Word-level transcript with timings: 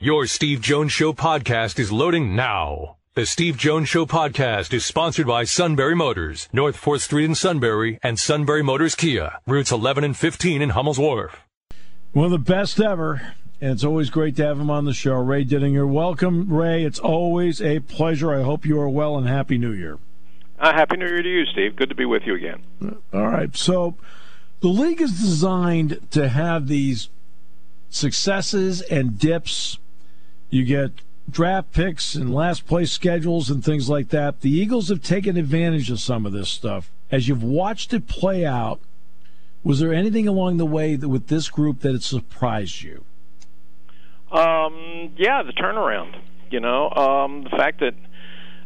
Your 0.00 0.26
Steve 0.26 0.60
Jones 0.60 0.92
Show 0.92 1.12
podcast 1.12 1.76
is 1.80 1.90
loading 1.90 2.36
now. 2.36 2.98
The 3.14 3.26
Steve 3.26 3.56
Jones 3.56 3.88
Show 3.88 4.06
podcast 4.06 4.72
is 4.72 4.86
sponsored 4.86 5.26
by 5.26 5.42
Sunbury 5.42 5.96
Motors, 5.96 6.48
North 6.52 6.80
4th 6.80 7.00
Street 7.00 7.24
in 7.24 7.34
Sunbury, 7.34 7.98
and 8.00 8.16
Sunbury 8.16 8.62
Motors 8.62 8.94
Kia, 8.94 9.40
routes 9.44 9.72
11 9.72 10.04
and 10.04 10.16
15 10.16 10.62
in 10.62 10.70
Hummel's 10.70 11.00
Wharf. 11.00 11.42
One 12.12 12.26
of 12.26 12.30
the 12.30 12.38
best 12.38 12.80
ever, 12.80 13.34
and 13.60 13.72
it's 13.72 13.82
always 13.82 14.08
great 14.08 14.36
to 14.36 14.46
have 14.46 14.60
him 14.60 14.70
on 14.70 14.84
the 14.84 14.94
show. 14.94 15.14
Ray 15.14 15.44
Didinger. 15.44 15.92
Welcome, 15.92 16.48
Ray. 16.52 16.84
It's 16.84 17.00
always 17.00 17.60
a 17.60 17.80
pleasure. 17.80 18.32
I 18.32 18.44
hope 18.44 18.64
you 18.64 18.80
are 18.80 18.88
well 18.88 19.18
and 19.18 19.26
Happy 19.26 19.58
New 19.58 19.72
Year. 19.72 19.98
Uh, 20.60 20.72
Happy 20.72 20.96
New 20.96 21.08
Year 21.08 21.22
to 21.22 21.28
you, 21.28 21.44
Steve. 21.46 21.74
Good 21.74 21.88
to 21.88 21.96
be 21.96 22.04
with 22.04 22.22
you 22.24 22.36
again. 22.36 22.62
All 23.12 23.26
right. 23.26 23.56
So 23.56 23.96
the 24.60 24.68
league 24.68 25.00
is 25.00 25.20
designed 25.20 25.98
to 26.12 26.28
have 26.28 26.68
these 26.68 27.08
successes 27.90 28.80
and 28.82 29.18
dips. 29.18 29.80
You 30.50 30.64
get 30.64 30.92
draft 31.30 31.72
picks 31.72 32.14
and 32.14 32.34
last 32.34 32.66
place 32.66 32.90
schedules 32.90 33.50
and 33.50 33.64
things 33.64 33.88
like 33.88 34.08
that. 34.08 34.40
The 34.40 34.50
Eagles 34.50 34.88
have 34.88 35.02
taken 35.02 35.36
advantage 35.36 35.90
of 35.90 36.00
some 36.00 36.24
of 36.24 36.32
this 36.32 36.48
stuff. 36.48 36.90
As 37.10 37.28
you've 37.28 37.42
watched 37.42 37.92
it 37.92 38.06
play 38.06 38.44
out, 38.44 38.80
was 39.62 39.80
there 39.80 39.92
anything 39.92 40.26
along 40.26 40.56
the 40.56 40.66
way 40.66 40.96
that, 40.96 41.08
with 41.08 41.28
this 41.28 41.50
group 41.50 41.80
that 41.80 41.94
it 41.94 42.02
surprised 42.02 42.82
you? 42.82 43.04
Um, 44.30 45.12
yeah, 45.16 45.42
the 45.42 45.52
turnaround. 45.52 46.20
You 46.50 46.60
know, 46.60 46.90
um, 46.90 47.44
the 47.44 47.50
fact 47.50 47.80
that 47.80 47.94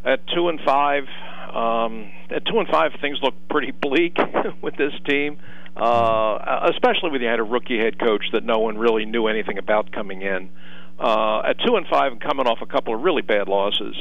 at 0.05 0.21
two 0.29 0.49
and 0.49 0.60
five, 0.60 1.05
um, 1.52 2.12
at 2.30 2.45
two 2.46 2.59
and 2.59 2.69
five, 2.69 2.93
things 3.01 3.19
look 3.23 3.35
pretty 3.49 3.73
bleak 3.73 4.16
with 4.62 4.77
this 4.77 4.93
team. 5.09 5.38
Uh, 5.77 6.69
especially 6.71 7.10
when 7.10 7.23
you 7.23 7.29
had 7.29 7.41
a 7.41 7.45
rookie 7.45 7.79
head 7.79 7.99
coach 7.99 8.24
that 8.33 8.45
no 8.45 8.59
one 8.59 8.77
really 8.77 9.07
knew 9.07 9.27
anything 9.27 9.57
about 9.57 9.91
coming 9.91 10.21
in. 10.21 10.51
Uh, 10.98 11.41
at 11.41 11.59
two 11.66 11.77
and 11.77 11.87
five, 11.88 12.12
and 12.12 12.20
coming 12.20 12.46
off 12.46 12.59
a 12.62 12.66
couple 12.66 12.95
of 12.95 13.02
really 13.02 13.23
bad 13.23 13.48
losses, 13.48 13.96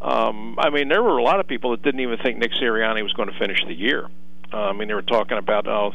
um, 0.00 0.56
I 0.58 0.70
mean, 0.70 0.88
there 0.88 1.02
were 1.02 1.18
a 1.18 1.22
lot 1.22 1.40
of 1.40 1.46
people 1.46 1.72
that 1.72 1.82
didn't 1.82 2.00
even 2.00 2.18
think 2.18 2.38
Nick 2.38 2.52
Sirianni 2.52 3.02
was 3.02 3.12
going 3.12 3.28
to 3.28 3.38
finish 3.38 3.58
the 3.66 3.74
year. 3.74 4.08
Uh, 4.52 4.56
I 4.56 4.72
mean, 4.72 4.88
they 4.88 4.94
were 4.94 5.02
talking 5.02 5.36
about, 5.36 5.66
oh, 5.66 5.92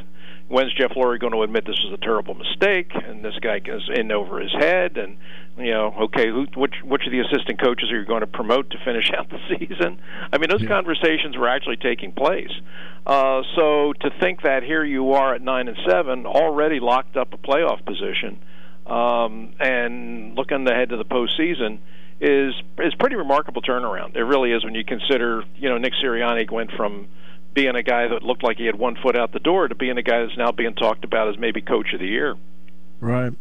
when's 0.47 0.73
Jeff 0.73 0.91
Lurie 0.91 1.19
going 1.19 1.33
to 1.33 1.41
admit 1.41 1.66
this 1.66 1.80
was 1.83 1.94
a 1.94 2.03
terrible 2.03 2.33
mistake 2.33 2.91
and 2.94 3.23
this 3.23 3.33
guy 3.41 3.61
is 3.66 3.89
in 3.94 4.11
over 4.11 4.39
his 4.39 4.52
head 4.52 4.97
and 4.97 5.17
you 5.58 5.72
know 5.72 5.94
okay 6.02 6.27
who 6.30 6.45
which 6.55 6.75
which 6.83 7.05
of 7.05 7.11
the 7.11 7.19
assistant 7.19 7.61
coaches 7.61 7.91
are 7.91 8.00
you 8.00 8.05
going 8.05 8.22
to 8.22 8.28
promote 8.28 8.69
to 8.69 8.78
finish 8.83 9.09
out 9.17 9.30
the 9.30 9.39
season 9.47 10.00
I 10.31 10.38
mean 10.38 10.50
those 10.50 10.61
yeah. 10.61 10.69
conversations 10.69 11.38
were 11.38 11.47
actually 11.47 11.78
taking 11.78 12.11
place 12.11 12.52
uh, 13.05 13.41
so 13.55 13.94
to 14.02 14.09
think 14.19 14.44
that 14.44 14.63
here 14.63 14.83
you 14.83 15.13
are 15.13 15.33
at 15.33 15.41
nine 15.41 15.67
and 15.67 15.78
seven 15.88 16.25
already 16.25 16.80
locked 16.80 17.17
up 17.17 17.33
a 17.33 17.38
playoff 17.38 17.83
position 17.85 18.39
um, 18.86 19.53
and 19.59 20.36
looking 20.36 20.67
ahead 20.67 20.89
to 20.89 20.98
the 20.98 21.06
postseason 21.06 21.80
is 22.20 22.53
is 22.80 22.94
pretty 22.95 23.16
remarkable 23.16 23.62
turnaround. 23.62 24.16
It 24.16 24.23
really 24.23 24.52
is 24.52 24.64
when 24.64 24.75
you 24.75 24.84
consider 24.84 25.44
you 25.56 25.70
know 25.70 25.78
Nick 25.78 25.94
Sirianni 26.03 26.50
went 26.50 26.72
from 26.72 27.08
being 27.53 27.75
a 27.75 27.84
guy 27.84 28.08
that 28.08 28.23
looked 28.23 28.44
like 28.44 28.58
he 28.58 28.66
had 28.66 28.75
one 28.75 28.95
foot 28.95 29.16
out 29.16 29.31
the 29.31 29.40
door 29.40 29.67
to 29.67 29.75
being 29.75 29.98
a 29.98 30.02
guy 30.02 30.25
that's 30.25 30.38
now 30.38 30.52
being 30.52 30.73
talked 30.73 31.03
about 31.03 31.30
as 31.30 31.38
maybe 31.38 31.62
coach 31.62 31.94
of 31.94 32.00
the 32.00 32.08
year. 32.08 32.36
Right. 33.00 33.34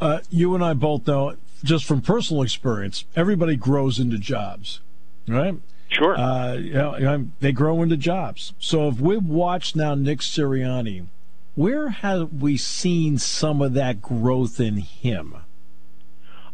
Uh, 0.00 0.20
you 0.30 0.54
and 0.54 0.64
I 0.64 0.72
both 0.72 1.06
know, 1.06 1.36
just 1.62 1.84
from 1.84 2.00
personal 2.00 2.42
experience, 2.42 3.04
everybody 3.14 3.56
grows 3.56 3.98
into 3.98 4.18
jobs, 4.18 4.80
right? 5.28 5.56
Sure. 5.90 6.18
Uh, 6.18 6.54
you 6.54 6.72
know, 6.72 7.28
they 7.40 7.52
grow 7.52 7.82
into 7.82 7.96
jobs. 7.96 8.52
So 8.58 8.88
if 8.88 9.00
we've 9.00 9.24
watched 9.24 9.76
now 9.76 9.94
Nick 9.94 10.20
Sirianni, 10.20 11.06
where 11.54 11.88
have 11.88 12.32
we 12.32 12.56
seen 12.56 13.18
some 13.18 13.62
of 13.62 13.74
that 13.74 14.02
growth 14.02 14.60
in 14.60 14.78
him? 14.78 15.36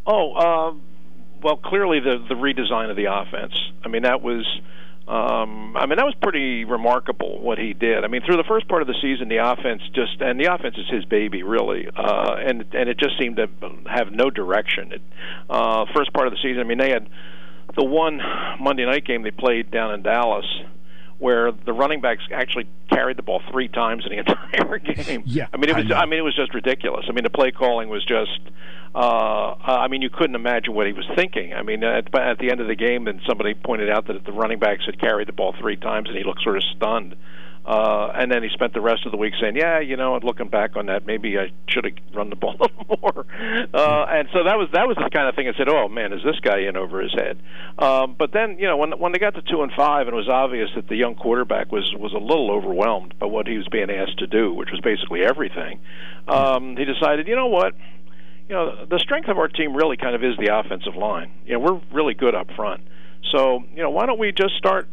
Oh, 0.06 0.32
uh, 0.32 0.74
well, 1.42 1.56
clearly 1.56 2.00
the 2.00 2.24
the 2.28 2.34
redesign 2.34 2.90
of 2.90 2.96
the 2.96 3.06
offense. 3.06 3.54
I 3.84 3.88
mean, 3.88 4.02
that 4.02 4.22
was 4.22 4.44
um, 5.10 5.76
I 5.76 5.86
mean, 5.86 5.96
that 5.96 6.04
was 6.04 6.14
pretty 6.22 6.64
remarkable 6.64 7.40
what 7.40 7.58
he 7.58 7.72
did. 7.72 8.04
I 8.04 8.06
mean, 8.06 8.22
through 8.24 8.36
the 8.36 8.44
first 8.46 8.68
part 8.68 8.80
of 8.80 8.86
the 8.86 8.94
season, 9.02 9.28
the 9.28 9.38
offense 9.38 9.82
just 9.92 10.20
and 10.20 10.38
the 10.38 10.52
offense 10.54 10.76
is 10.78 10.88
his 10.88 11.04
baby, 11.04 11.42
really, 11.42 11.88
uh, 11.96 12.36
and 12.38 12.64
and 12.72 12.88
it 12.88 12.96
just 12.96 13.18
seemed 13.18 13.36
to 13.36 13.48
have 13.90 14.12
no 14.12 14.30
direction. 14.30 14.92
It, 14.92 15.02
uh, 15.48 15.86
first 15.96 16.12
part 16.12 16.28
of 16.28 16.32
the 16.32 16.38
season, 16.40 16.60
I 16.60 16.64
mean, 16.64 16.78
they 16.78 16.90
had 16.90 17.08
the 17.74 17.84
one 17.84 18.20
Monday 18.60 18.84
night 18.84 19.04
game 19.04 19.22
they 19.22 19.32
played 19.32 19.72
down 19.72 19.94
in 19.94 20.02
Dallas 20.02 20.46
where 21.20 21.52
the 21.52 21.72
running 21.72 22.00
backs 22.00 22.24
actually 22.32 22.66
carried 22.90 23.16
the 23.16 23.22
ball 23.22 23.42
three 23.50 23.68
times 23.68 24.04
in 24.04 24.10
the 24.10 24.18
entire 24.26 24.78
game. 24.78 25.22
Yeah, 25.26 25.46
I 25.52 25.58
mean 25.58 25.70
it 25.70 25.76
was 25.76 25.90
I, 25.92 26.00
I 26.00 26.06
mean 26.06 26.18
it 26.18 26.22
was 26.22 26.34
just 26.34 26.54
ridiculous. 26.54 27.06
I 27.08 27.12
mean 27.12 27.24
the 27.24 27.30
play 27.30 27.52
calling 27.52 27.88
was 27.88 28.04
just 28.04 28.40
uh 28.94 29.54
I 29.62 29.86
mean 29.88 30.02
you 30.02 30.10
couldn't 30.10 30.34
imagine 30.34 30.74
what 30.74 30.86
he 30.86 30.92
was 30.92 31.06
thinking. 31.14 31.54
I 31.54 31.62
mean 31.62 31.84
at, 31.84 32.12
at 32.14 32.38
the 32.38 32.50
end 32.50 32.60
of 32.60 32.66
the 32.66 32.74
game 32.74 33.04
then 33.04 33.20
somebody 33.28 33.54
pointed 33.54 33.90
out 33.90 34.06
that 34.08 34.24
the 34.24 34.32
running 34.32 34.58
backs 34.58 34.86
had 34.86 34.98
carried 34.98 35.28
the 35.28 35.32
ball 35.32 35.54
three 35.60 35.76
times 35.76 36.08
and 36.08 36.16
he 36.16 36.24
looked 36.24 36.42
sort 36.42 36.56
of 36.56 36.64
stunned. 36.76 37.14
Uh, 37.64 38.10
and 38.14 38.32
then 38.32 38.42
he 38.42 38.48
spent 38.48 38.72
the 38.72 38.80
rest 38.80 39.04
of 39.04 39.12
the 39.12 39.18
week 39.18 39.34
saying, 39.40 39.54
"Yeah, 39.54 39.80
you 39.80 39.96
know, 39.96 40.18
looking 40.22 40.48
back 40.48 40.76
on 40.76 40.86
that, 40.86 41.06
maybe 41.06 41.38
I 41.38 41.52
should 41.68 41.84
have 41.84 41.94
run 42.14 42.30
the 42.30 42.36
ball 42.40 42.56
a 42.58 42.64
little 42.64 42.98
more." 43.00 43.26
Uh, 43.74 44.06
and 44.08 44.28
so 44.32 44.44
that 44.44 44.56
was 44.56 44.68
that 44.72 44.88
was 44.88 44.96
the 44.96 45.10
kind 45.12 45.28
of 45.28 45.34
thing 45.34 45.46
I 45.46 45.56
said, 45.56 45.68
"Oh 45.68 45.88
man, 45.88 46.12
is 46.12 46.22
this 46.24 46.40
guy 46.40 46.60
in 46.60 46.76
over 46.76 47.00
his 47.00 47.12
head?" 47.12 47.38
Um, 47.78 48.16
but 48.18 48.32
then, 48.32 48.58
you 48.58 48.66
know, 48.66 48.76
when 48.76 48.92
when 48.92 49.12
they 49.12 49.18
got 49.18 49.34
to 49.34 49.42
two 49.42 49.62
and 49.62 49.70
five, 49.72 50.06
and 50.06 50.14
it 50.14 50.16
was 50.16 50.28
obvious 50.28 50.70
that 50.74 50.88
the 50.88 50.96
young 50.96 51.14
quarterback 51.14 51.70
was 51.70 51.94
was 51.94 52.12
a 52.14 52.18
little 52.18 52.50
overwhelmed 52.50 53.14
by 53.18 53.26
what 53.26 53.46
he 53.46 53.58
was 53.58 53.68
being 53.68 53.90
asked 53.90 54.18
to 54.18 54.26
do, 54.26 54.52
which 54.54 54.70
was 54.70 54.80
basically 54.80 55.22
everything. 55.22 55.80
Um, 56.28 56.76
he 56.76 56.84
decided, 56.84 57.28
you 57.28 57.36
know 57.36 57.48
what, 57.48 57.74
you 58.48 58.54
know, 58.54 58.86
the 58.86 58.98
strength 58.98 59.28
of 59.28 59.38
our 59.38 59.48
team 59.48 59.76
really 59.76 59.96
kind 59.96 60.14
of 60.14 60.24
is 60.24 60.36
the 60.38 60.56
offensive 60.56 60.96
line. 60.96 61.30
You 61.44 61.54
know, 61.54 61.60
we're 61.60 61.80
really 61.92 62.14
good 62.14 62.34
up 62.34 62.50
front. 62.56 62.82
So, 63.32 63.64
you 63.74 63.82
know, 63.82 63.90
why 63.90 64.06
don't 64.06 64.18
we 64.18 64.32
just 64.32 64.56
start 64.56 64.88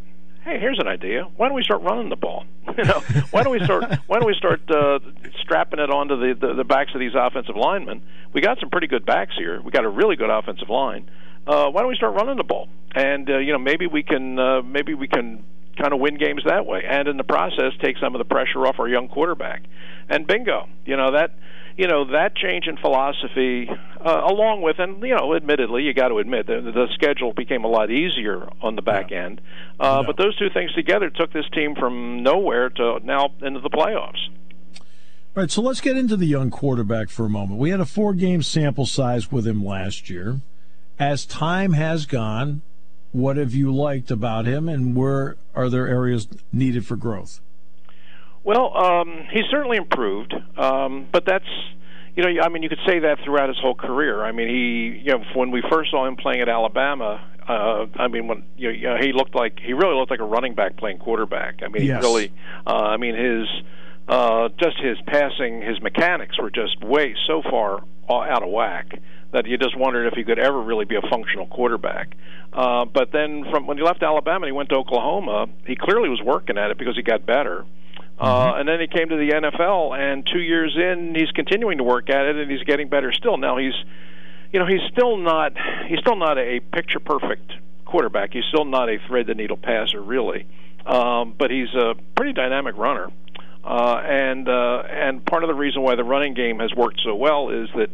hey, 0.48 0.60
here's 0.60 0.80
an 0.80 0.88
idea. 0.88 1.28
Why 1.36 1.48
don't 1.48 1.56
we 1.56 1.64
start 1.64 1.82
running 1.82 2.10
the 2.10 2.16
ball? 2.16 2.46
you 2.84 2.86
know, 2.86 3.00
why 3.32 3.44
don't 3.44 3.52
we 3.52 3.64
start? 3.64 3.84
Why 4.08 4.20
don't 4.20 4.28
we 4.28 4.36
start 4.36 4.62
uh, 4.70 5.00
strapping 5.42 5.80
it 5.80 5.90
onto 5.90 6.16
the, 6.16 6.48
the 6.48 6.54
the 6.54 6.64
backs 6.64 6.92
of 6.94 7.00
these 7.00 7.14
offensive 7.16 7.56
linemen? 7.56 8.04
We 8.34 8.42
got 8.42 8.60
some 8.60 8.70
pretty 8.70 8.88
good 8.88 9.06
backs 9.06 9.34
here. 9.38 9.62
We 9.62 9.72
got 9.72 9.84
a 9.84 9.90
really 9.90 10.16
good 10.16 10.30
offensive 10.30 10.70
line. 10.70 11.10
Uh, 11.48 11.70
why 11.70 11.82
don't 11.82 11.90
we 11.90 11.96
start 11.96 12.14
running 12.14 12.38
the 12.38 12.44
ball? 12.44 12.68
And 12.94 13.30
uh, 13.30 13.38
you 13.38 13.52
know, 13.52 13.60
maybe 13.60 13.88
we 13.88 14.04
can 14.04 14.38
uh, 14.38 14.62
maybe 14.62 14.94
we 14.94 15.08
can 15.08 15.44
kind 15.78 15.94
of 15.94 16.00
win 16.00 16.18
games 16.18 16.44
that 16.46 16.66
way, 16.66 16.84
and 16.88 17.08
in 17.08 17.18
the 17.18 17.24
process, 17.24 17.74
take 17.82 17.98
some 17.98 18.16
of 18.16 18.20
the 18.20 18.26
pressure 18.26 18.66
off 18.68 18.76
our 18.80 18.88
young 18.88 19.08
quarterback. 19.08 19.64
And 20.10 20.28
bingo, 20.28 20.68
you 20.86 20.98
know 20.98 21.12
that 21.14 21.36
you 21.78 21.88
know 21.88 22.12
that 22.12 22.36
change 22.36 22.68
in 22.68 22.78
philosophy, 22.78 23.70
uh, 24.08 24.22
along 24.26 24.62
with, 24.62 24.80
and 24.80 25.04
you 25.04 25.14
know, 25.14 25.36
admittedly, 25.36 25.84
you 25.84 25.94
got 25.94 26.08
to 26.08 26.20
admit 26.20 26.48
the, 26.48 26.62
the 26.62 26.88
schedule 26.94 27.34
became 27.34 27.66
a 27.66 27.68
lot 27.68 27.92
easier 27.92 28.48
on 28.62 28.78
the 28.78 28.82
back 28.82 29.12
yeah. 29.12 29.26
end. 29.26 29.42
Uh, 29.80 30.02
But 30.04 30.16
those 30.16 30.38
two 30.38 30.50
things 30.50 30.72
together 30.74 31.10
took 31.10 31.34
this 31.34 31.44
team 31.54 31.76
from 31.76 32.24
nowhere 32.24 32.70
to 32.70 33.00
now 33.04 33.34
into 33.42 33.60
the 33.60 33.70
playoffs. 33.70 34.30
All 35.36 35.44
right, 35.44 35.52
so 35.52 35.62
let's 35.62 35.82
get 35.82 35.98
into 35.98 36.16
the 36.16 36.26
young 36.26 36.50
quarterback 36.50 37.10
for 37.10 37.26
a 37.26 37.30
moment. 37.30 37.60
We 37.60 37.70
had 37.70 37.82
a 37.82 37.86
four-game 37.86 38.44
sample 38.44 38.86
size 38.86 39.30
with 39.30 39.46
him 39.46 39.64
last 39.64 40.10
year. 40.10 40.40
As 40.98 41.26
time 41.26 41.74
has 41.74 42.06
gone, 42.06 42.62
what 43.12 43.36
have 43.36 43.54
you 43.54 43.76
liked 43.76 44.10
about 44.10 44.46
him, 44.46 44.70
and 44.70 44.96
where 44.96 45.36
are 45.54 45.70
there 45.70 45.86
areas 45.86 46.30
needed 46.54 46.86
for 46.88 46.96
growth? 46.96 47.42
Well, 48.46 48.76
um, 48.78 49.28
he's 49.32 49.46
certainly 49.52 49.76
improved, 49.76 50.34
um, 50.56 51.08
but 51.12 51.26
that's 51.26 51.46
you 52.18 52.24
know, 52.24 52.42
I 52.42 52.50
mean, 52.50 52.64
you 52.64 52.70
could 52.70 52.82
say 52.86 53.00
that 53.00 53.20
throughout 53.24 53.48
his 53.48 53.60
whole 53.60 53.76
career. 53.76 54.24
I 54.24 54.32
mean, 54.32 54.50
he, 54.50 55.02
you 55.06 55.12
know, 55.12 55.24
when 55.36 55.52
we 55.52 55.62
first 55.70 55.92
saw 55.92 56.08
him 56.08 56.16
playing 56.16 56.42
at 56.42 56.50
Alabama, 56.50 57.24
uh, 57.48 57.86
I 57.96 58.08
mean, 58.08 58.28
when 58.28 58.44
you 58.58 58.82
know, 58.82 58.98
he 59.00 59.14
looked 59.14 59.36
like 59.36 59.60
he 59.60 59.74
really 59.74 59.94
looked 59.96 60.10
like 60.10 60.20
a 60.20 60.26
running 60.26 60.56
back 60.56 60.78
playing 60.78 60.98
quarterback. 60.98 61.62
I 61.64 61.68
mean, 61.68 61.84
yes. 61.84 62.04
he 62.04 62.08
really, 62.08 62.34
uh, 62.66 62.74
I 62.74 62.98
mean, 62.98 63.16
his 63.16 63.48
uh, 64.08 64.50
just 64.60 64.78
his 64.80 64.98
passing, 65.06 65.62
his 65.62 65.80
mechanics 65.80 66.40
were 66.40 66.50
just 66.50 66.84
way 66.84 67.16
so 67.28 67.44
far 67.44 67.84
out 68.10 68.42
of 68.42 68.50
whack 68.50 69.00
that 69.32 69.46
you 69.46 69.58
just 69.58 69.78
wondered 69.78 70.08
if 70.08 70.14
he 70.14 70.24
could 70.24 70.40
ever 70.40 70.60
really 70.60 70.86
be 70.86 70.96
a 70.96 71.08
functional 71.12 71.46
quarterback. 71.46 72.16
Uh, 72.52 72.86
but 72.86 73.12
then, 73.12 73.46
from 73.52 73.68
when 73.68 73.78
he 73.78 73.84
left 73.84 74.02
Alabama, 74.02 74.46
and 74.46 74.52
he 74.52 74.52
went 74.54 74.70
to 74.70 74.76
Oklahoma. 74.76 75.48
He 75.68 75.76
clearly 75.76 76.10
was 76.10 76.22
working 76.24 76.58
at 76.58 76.72
it 76.72 76.80
because 76.80 76.96
he 76.96 77.04
got 77.04 77.28
better. 77.28 77.62
Uh, 77.62 77.66
mm-hmm. 78.20 78.60
and 78.60 78.68
then 78.68 78.80
he 78.80 78.88
came 78.88 79.10
to 79.10 79.16
the 79.16 79.30
NFL, 79.30 79.98
and 79.98 80.26
two 80.26 80.40
years 80.40 80.76
in, 80.76 81.16
he's 81.16 81.32
continuing 81.32 81.78
to 81.78 81.84
work 81.84 82.10
at 82.10 82.26
it, 82.26 82.36
and 82.36 82.50
he's 82.50 82.64
getting 82.64 82.90
better 82.90 83.12
still. 83.12 83.38
Now 83.38 83.58
he's, 83.58 83.76
you 84.52 84.60
know, 84.60 84.66
he's 84.66 84.82
still 84.92 85.18
not 85.18 85.54
he's 85.88 86.00
still 86.00 86.16
not 86.16 86.38
a 86.38 86.60
picture 86.60 87.00
perfect 87.00 87.52
quarterback. 87.86 88.34
He's 88.34 88.46
still 88.46 88.66
not 88.66 88.90
a 88.90 88.98
thread 89.08 89.28
the 89.28 89.36
needle 89.36 89.58
passer, 89.58 90.02
really, 90.02 90.46
um, 90.86 91.36
but 91.38 91.52
he's 91.52 91.74
a 91.74 91.96
pretty 92.16 92.34
dynamic 92.34 92.78
runner. 92.78 93.10
Uh, 93.64 94.02
and 94.06 94.48
uh, 94.48 94.84
and 94.90 95.26
part 95.26 95.44
of 95.44 95.50
the 95.50 95.54
reason 95.54 95.82
why 95.82 95.96
the 95.96 96.04
running 96.04 96.34
game 96.34 96.60
has 96.60 96.74
worked 96.74 97.02
so 97.04 97.14
well 97.14 97.50
is 97.50 97.68
that 97.76 97.90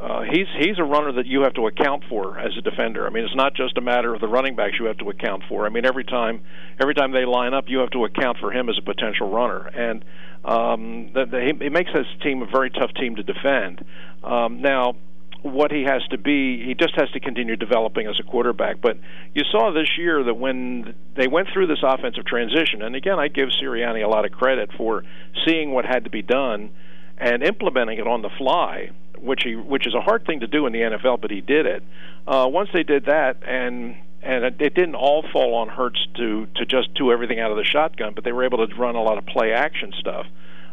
uh, 0.00 0.22
he's 0.22 0.46
he's 0.58 0.78
a 0.78 0.84
runner 0.84 1.12
that 1.12 1.26
you 1.26 1.42
have 1.42 1.54
to 1.54 1.66
account 1.66 2.04
for 2.08 2.38
as 2.38 2.52
a 2.58 2.60
defender. 2.60 3.06
I 3.06 3.10
mean, 3.10 3.24
it's 3.24 3.34
not 3.34 3.54
just 3.54 3.78
a 3.78 3.80
matter 3.80 4.14
of 4.14 4.20
the 4.20 4.28
running 4.28 4.54
backs 4.54 4.74
you 4.78 4.86
have 4.86 4.98
to 4.98 5.10
account 5.10 5.44
for. 5.48 5.66
I 5.66 5.70
mean, 5.70 5.86
every 5.86 6.04
time 6.04 6.42
every 6.80 6.94
time 6.94 7.12
they 7.12 7.24
line 7.24 7.54
up, 7.54 7.64
you 7.68 7.78
have 7.78 7.90
to 7.90 8.04
account 8.04 8.38
for 8.38 8.52
him 8.52 8.68
as 8.68 8.76
a 8.78 8.82
potential 8.82 9.30
runner, 9.30 9.66
and 9.66 10.04
um, 10.44 11.10
that, 11.14 11.30
that 11.30 11.42
he, 11.42 11.64
he 11.64 11.70
makes 11.70 11.90
his 11.92 12.06
team 12.22 12.42
a 12.42 12.46
very 12.46 12.70
tough 12.70 12.92
team 12.94 13.16
to 13.16 13.22
defend. 13.22 13.84
Um, 14.22 14.60
now, 14.60 14.96
what 15.42 15.70
he 15.70 15.84
has 15.84 16.02
to 16.10 16.18
be. 16.18 16.64
He 16.64 16.74
just 16.74 16.94
has 16.96 17.10
to 17.12 17.20
continue 17.20 17.56
developing 17.56 18.06
as 18.06 18.18
a 18.18 18.22
quarterback. 18.22 18.80
But 18.80 18.98
you 19.34 19.42
saw 19.50 19.72
this 19.72 19.88
year 19.96 20.22
that 20.24 20.34
when 20.34 20.94
they 21.16 21.28
went 21.28 21.48
through 21.52 21.68
this 21.68 21.82
offensive 21.82 22.26
transition, 22.26 22.82
and 22.82 22.94
again, 22.96 23.18
I 23.18 23.28
give 23.28 23.48
Sirianni 23.50 24.04
a 24.04 24.08
lot 24.08 24.24
of 24.24 24.32
credit 24.32 24.70
for 24.76 25.04
seeing 25.46 25.72
what 25.72 25.84
had 25.84 26.04
to 26.04 26.10
be 26.10 26.22
done 26.22 26.70
and 27.18 27.42
implementing 27.42 27.98
it 27.98 28.06
on 28.06 28.22
the 28.22 28.30
fly, 28.36 28.90
which 29.20 29.42
he 29.44 29.56
which 29.56 29.86
is 29.86 29.94
a 29.94 30.00
hard 30.00 30.26
thing 30.26 30.40
to 30.40 30.46
do 30.46 30.66
in 30.66 30.72
the 30.72 30.80
NFL, 30.80 31.20
but 31.20 31.30
he 31.30 31.40
did 31.40 31.66
it. 31.66 31.82
Uh, 32.26 32.46
once 32.50 32.68
they 32.72 32.82
did 32.82 33.06
that, 33.06 33.38
and 33.46 33.96
and 34.22 34.44
it, 34.44 34.56
it 34.60 34.74
didn't 34.74 34.94
all 34.94 35.24
fall 35.32 35.54
on 35.54 35.68
Hurts 35.68 36.06
to 36.16 36.46
to 36.56 36.66
just 36.66 36.94
do 36.94 37.12
everything 37.12 37.40
out 37.40 37.50
of 37.50 37.56
the 37.56 37.64
shotgun, 37.64 38.12
but 38.14 38.24
they 38.24 38.32
were 38.32 38.44
able 38.44 38.66
to 38.66 38.74
run 38.74 38.96
a 38.96 39.02
lot 39.02 39.18
of 39.18 39.26
play 39.26 39.52
action 39.52 39.92
stuff. 39.98 40.26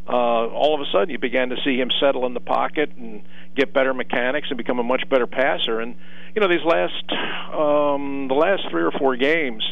Uh, 0.08 0.12
all 0.12 0.76
of 0.76 0.82
a 0.82 0.92
sudden, 0.92 1.10
you 1.10 1.18
began 1.18 1.50
to 1.50 1.56
see 1.64 1.78
him 1.78 1.90
settle 2.00 2.26
in 2.26 2.34
the 2.34 2.42
pocket 2.42 2.92
and 2.98 3.22
get 3.56 3.74
better 3.74 3.94
mechanics 3.94 4.50
and 4.50 4.58
become 4.58 4.78
a 4.78 4.84
much 4.84 5.08
better 5.10 5.28
passer. 5.28 5.80
And 5.80 5.96
you 6.36 6.42
know, 6.42 6.50
these 6.50 6.66
last 6.66 7.12
um, 7.54 8.28
the 8.28 8.36
last 8.36 8.64
three 8.70 8.84
or 8.84 8.92
four 8.92 9.16
games 9.16 9.64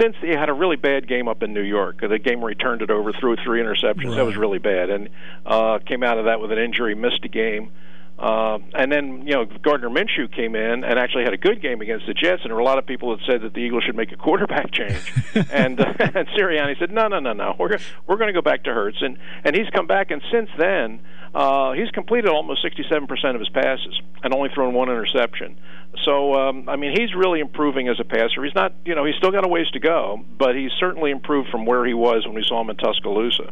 since 0.00 0.16
he 0.20 0.30
had 0.30 0.48
a 0.48 0.52
really 0.52 0.76
bad 0.76 1.06
game 1.06 1.28
up 1.28 1.42
in 1.42 1.52
New 1.52 1.62
York, 1.62 2.00
the 2.00 2.18
game 2.18 2.40
where 2.40 2.50
he 2.50 2.54
turned 2.54 2.82
it 2.82 2.90
over, 2.90 3.12
threw 3.12 3.36
three 3.36 3.60
interceptions, 3.60 4.08
right. 4.08 4.16
that 4.16 4.24
was 4.24 4.36
really 4.36 4.58
bad, 4.58 4.90
and 4.90 5.08
uh, 5.44 5.78
came 5.86 6.02
out 6.02 6.18
of 6.18 6.24
that 6.24 6.40
with 6.40 6.50
an 6.52 6.58
injury, 6.58 6.94
missed 6.94 7.24
a 7.24 7.28
game. 7.28 7.70
Uh, 8.16 8.58
and 8.74 8.92
then, 8.92 9.26
you 9.26 9.34
know, 9.34 9.44
Gardner 9.44 9.90
Minshew 9.90 10.32
came 10.34 10.54
in 10.54 10.84
and 10.84 10.98
actually 10.98 11.24
had 11.24 11.34
a 11.34 11.38
good 11.38 11.60
game 11.60 11.80
against 11.80 12.06
the 12.06 12.14
Jets, 12.14 12.42
and 12.42 12.50
there 12.50 12.54
were 12.54 12.60
a 12.60 12.64
lot 12.64 12.78
of 12.78 12.86
people 12.86 13.16
that 13.16 13.24
said 13.26 13.42
that 13.42 13.54
the 13.54 13.60
Eagles 13.60 13.82
should 13.84 13.96
make 13.96 14.12
a 14.12 14.16
quarterback 14.16 14.70
change. 14.70 15.12
and 15.50 15.80
uh, 15.80 15.92
and 15.98 16.28
Sirianni 16.28 16.78
said, 16.78 16.92
no, 16.92 17.08
no, 17.08 17.18
no, 17.18 17.32
no, 17.32 17.56
we're 17.58 17.76
we're 18.06 18.16
going 18.16 18.28
to 18.28 18.32
go 18.32 18.42
back 18.42 18.64
to 18.64 18.72
Hurts, 18.72 18.98
and 19.00 19.18
and 19.42 19.56
he's 19.56 19.68
come 19.70 19.88
back, 19.88 20.12
and 20.12 20.22
since 20.30 20.48
then, 20.56 21.00
uh, 21.34 21.72
he's 21.72 21.90
completed 21.90 22.30
almost 22.30 22.64
67% 22.64 23.34
of 23.34 23.40
his 23.40 23.48
passes 23.48 24.00
and 24.22 24.32
only 24.32 24.50
thrown 24.54 24.72
one 24.72 24.88
interception. 24.88 25.58
So, 26.04 26.34
um, 26.34 26.68
I 26.68 26.76
mean, 26.76 26.92
he's 26.96 27.12
really 27.14 27.40
improving 27.40 27.88
as 27.88 27.98
a 27.98 28.04
passer. 28.04 28.44
He's 28.44 28.54
not, 28.54 28.72
you 28.84 28.94
know, 28.94 29.04
he's 29.04 29.16
still 29.16 29.32
got 29.32 29.44
a 29.44 29.48
ways 29.48 29.68
to 29.72 29.80
go, 29.80 30.24
but 30.38 30.54
he's 30.54 30.70
certainly 30.78 31.10
improved 31.10 31.50
from 31.50 31.66
where 31.66 31.84
he 31.84 31.94
was 31.94 32.24
when 32.24 32.34
we 32.34 32.44
saw 32.44 32.60
him 32.60 32.70
in 32.70 32.76
Tuscaloosa. 32.76 33.50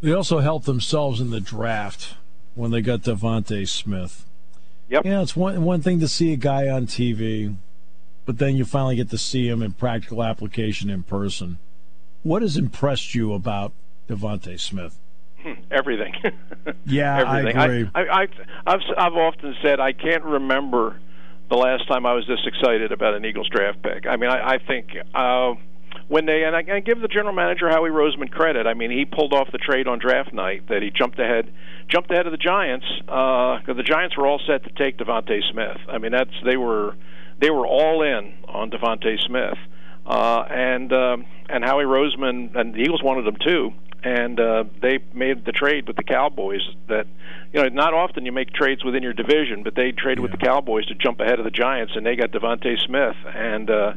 They 0.00 0.12
also 0.12 0.38
helped 0.38 0.64
themselves 0.64 1.20
in 1.20 1.30
the 1.30 1.40
draft 1.40 2.14
when 2.54 2.70
they 2.70 2.80
got 2.80 3.02
DeVonta 3.02 3.68
Smith. 3.68 4.24
Yep. 4.88 5.04
Yeah, 5.04 5.22
it's 5.22 5.36
one 5.36 5.62
one 5.64 5.82
thing 5.82 6.00
to 6.00 6.08
see 6.08 6.32
a 6.32 6.36
guy 6.36 6.68
on 6.68 6.86
TV, 6.86 7.54
but 8.24 8.38
then 8.38 8.56
you 8.56 8.64
finally 8.64 8.96
get 8.96 9.10
to 9.10 9.18
see 9.18 9.48
him 9.48 9.62
in 9.62 9.72
practical 9.72 10.22
application 10.22 10.88
in 10.88 11.02
person. 11.02 11.58
What 12.22 12.42
has 12.42 12.56
impressed 12.56 13.14
you 13.14 13.34
about 13.34 13.72
DeVonta 14.08 14.58
Smith? 14.58 14.98
Everything. 15.70 16.14
yeah, 16.86 17.20
Everything. 17.20 17.56
I 17.56 17.64
agree. 17.64 17.90
I, 17.94 18.00
I, 18.02 18.28
I've 18.66 18.80
I've 18.96 19.14
often 19.14 19.54
said 19.62 19.78
I 19.78 19.92
can't 19.92 20.24
remember 20.24 20.98
the 21.48 21.56
last 21.56 21.86
time 21.86 22.06
I 22.06 22.14
was 22.14 22.26
this 22.26 22.40
excited 22.44 22.92
about 22.92 23.14
an 23.14 23.24
Eagles 23.24 23.48
draft 23.48 23.82
pick. 23.82 24.06
I 24.06 24.16
mean, 24.16 24.30
I, 24.30 24.54
I 24.54 24.58
think. 24.58 24.96
Uh, 25.14 25.54
when 26.08 26.26
they 26.26 26.44
and 26.44 26.56
I, 26.56 26.64
I 26.76 26.80
give 26.80 27.00
the 27.00 27.08
general 27.08 27.34
manager 27.34 27.68
Howie 27.68 27.90
Roseman 27.90 28.30
credit. 28.30 28.66
I 28.66 28.74
mean, 28.74 28.90
he 28.90 29.04
pulled 29.04 29.32
off 29.32 29.52
the 29.52 29.58
trade 29.58 29.86
on 29.86 29.98
draft 29.98 30.32
night 30.32 30.68
that 30.68 30.82
he 30.82 30.90
jumped 30.90 31.18
ahead, 31.18 31.52
jumped 31.88 32.10
ahead 32.10 32.26
of 32.26 32.32
the 32.32 32.38
Giants 32.38 32.86
because 33.00 33.68
uh, 33.68 33.74
the 33.74 33.82
Giants 33.82 34.16
were 34.16 34.26
all 34.26 34.40
set 34.46 34.64
to 34.64 34.70
take 34.70 34.98
DeVonta 34.98 35.40
Smith. 35.50 35.78
I 35.88 35.98
mean, 35.98 36.12
that's 36.12 36.32
they 36.44 36.56
were 36.56 36.96
they 37.40 37.50
were 37.50 37.66
all 37.66 38.02
in 38.02 38.34
on 38.46 38.70
DeVonta 38.70 39.18
Smith, 39.26 39.58
uh, 40.06 40.44
and 40.50 40.92
um, 40.92 41.26
and 41.48 41.64
Howie 41.64 41.84
Roseman 41.84 42.56
and 42.56 42.74
the 42.74 42.80
Eagles 42.80 43.02
wanted 43.02 43.26
him 43.26 43.36
too 43.44 43.72
and 44.02 44.38
uh, 44.38 44.64
they 44.80 45.00
made 45.12 45.44
the 45.44 45.52
trade 45.52 45.86
with 45.88 45.96
the 45.96 46.04
Cowboys. 46.04 46.60
That 46.88 47.06
you 47.52 47.62
know, 47.62 47.68
not 47.68 47.94
often 47.94 48.24
you 48.24 48.32
make 48.32 48.52
trades 48.52 48.84
within 48.84 49.02
your 49.02 49.12
division, 49.12 49.62
but 49.64 49.74
they 49.74 49.92
traded 49.92 50.18
yeah. 50.18 50.22
with 50.22 50.30
the 50.32 50.38
Cowboys 50.38 50.86
to 50.86 50.94
jump 50.94 51.20
ahead 51.20 51.38
of 51.38 51.44
the 51.44 51.50
Giants, 51.50 51.94
and 51.96 52.06
they 52.06 52.14
got 52.14 52.30
DeVonta 52.30 52.78
Smith, 52.86 53.16
and 53.34 53.68
uh, 53.70 53.92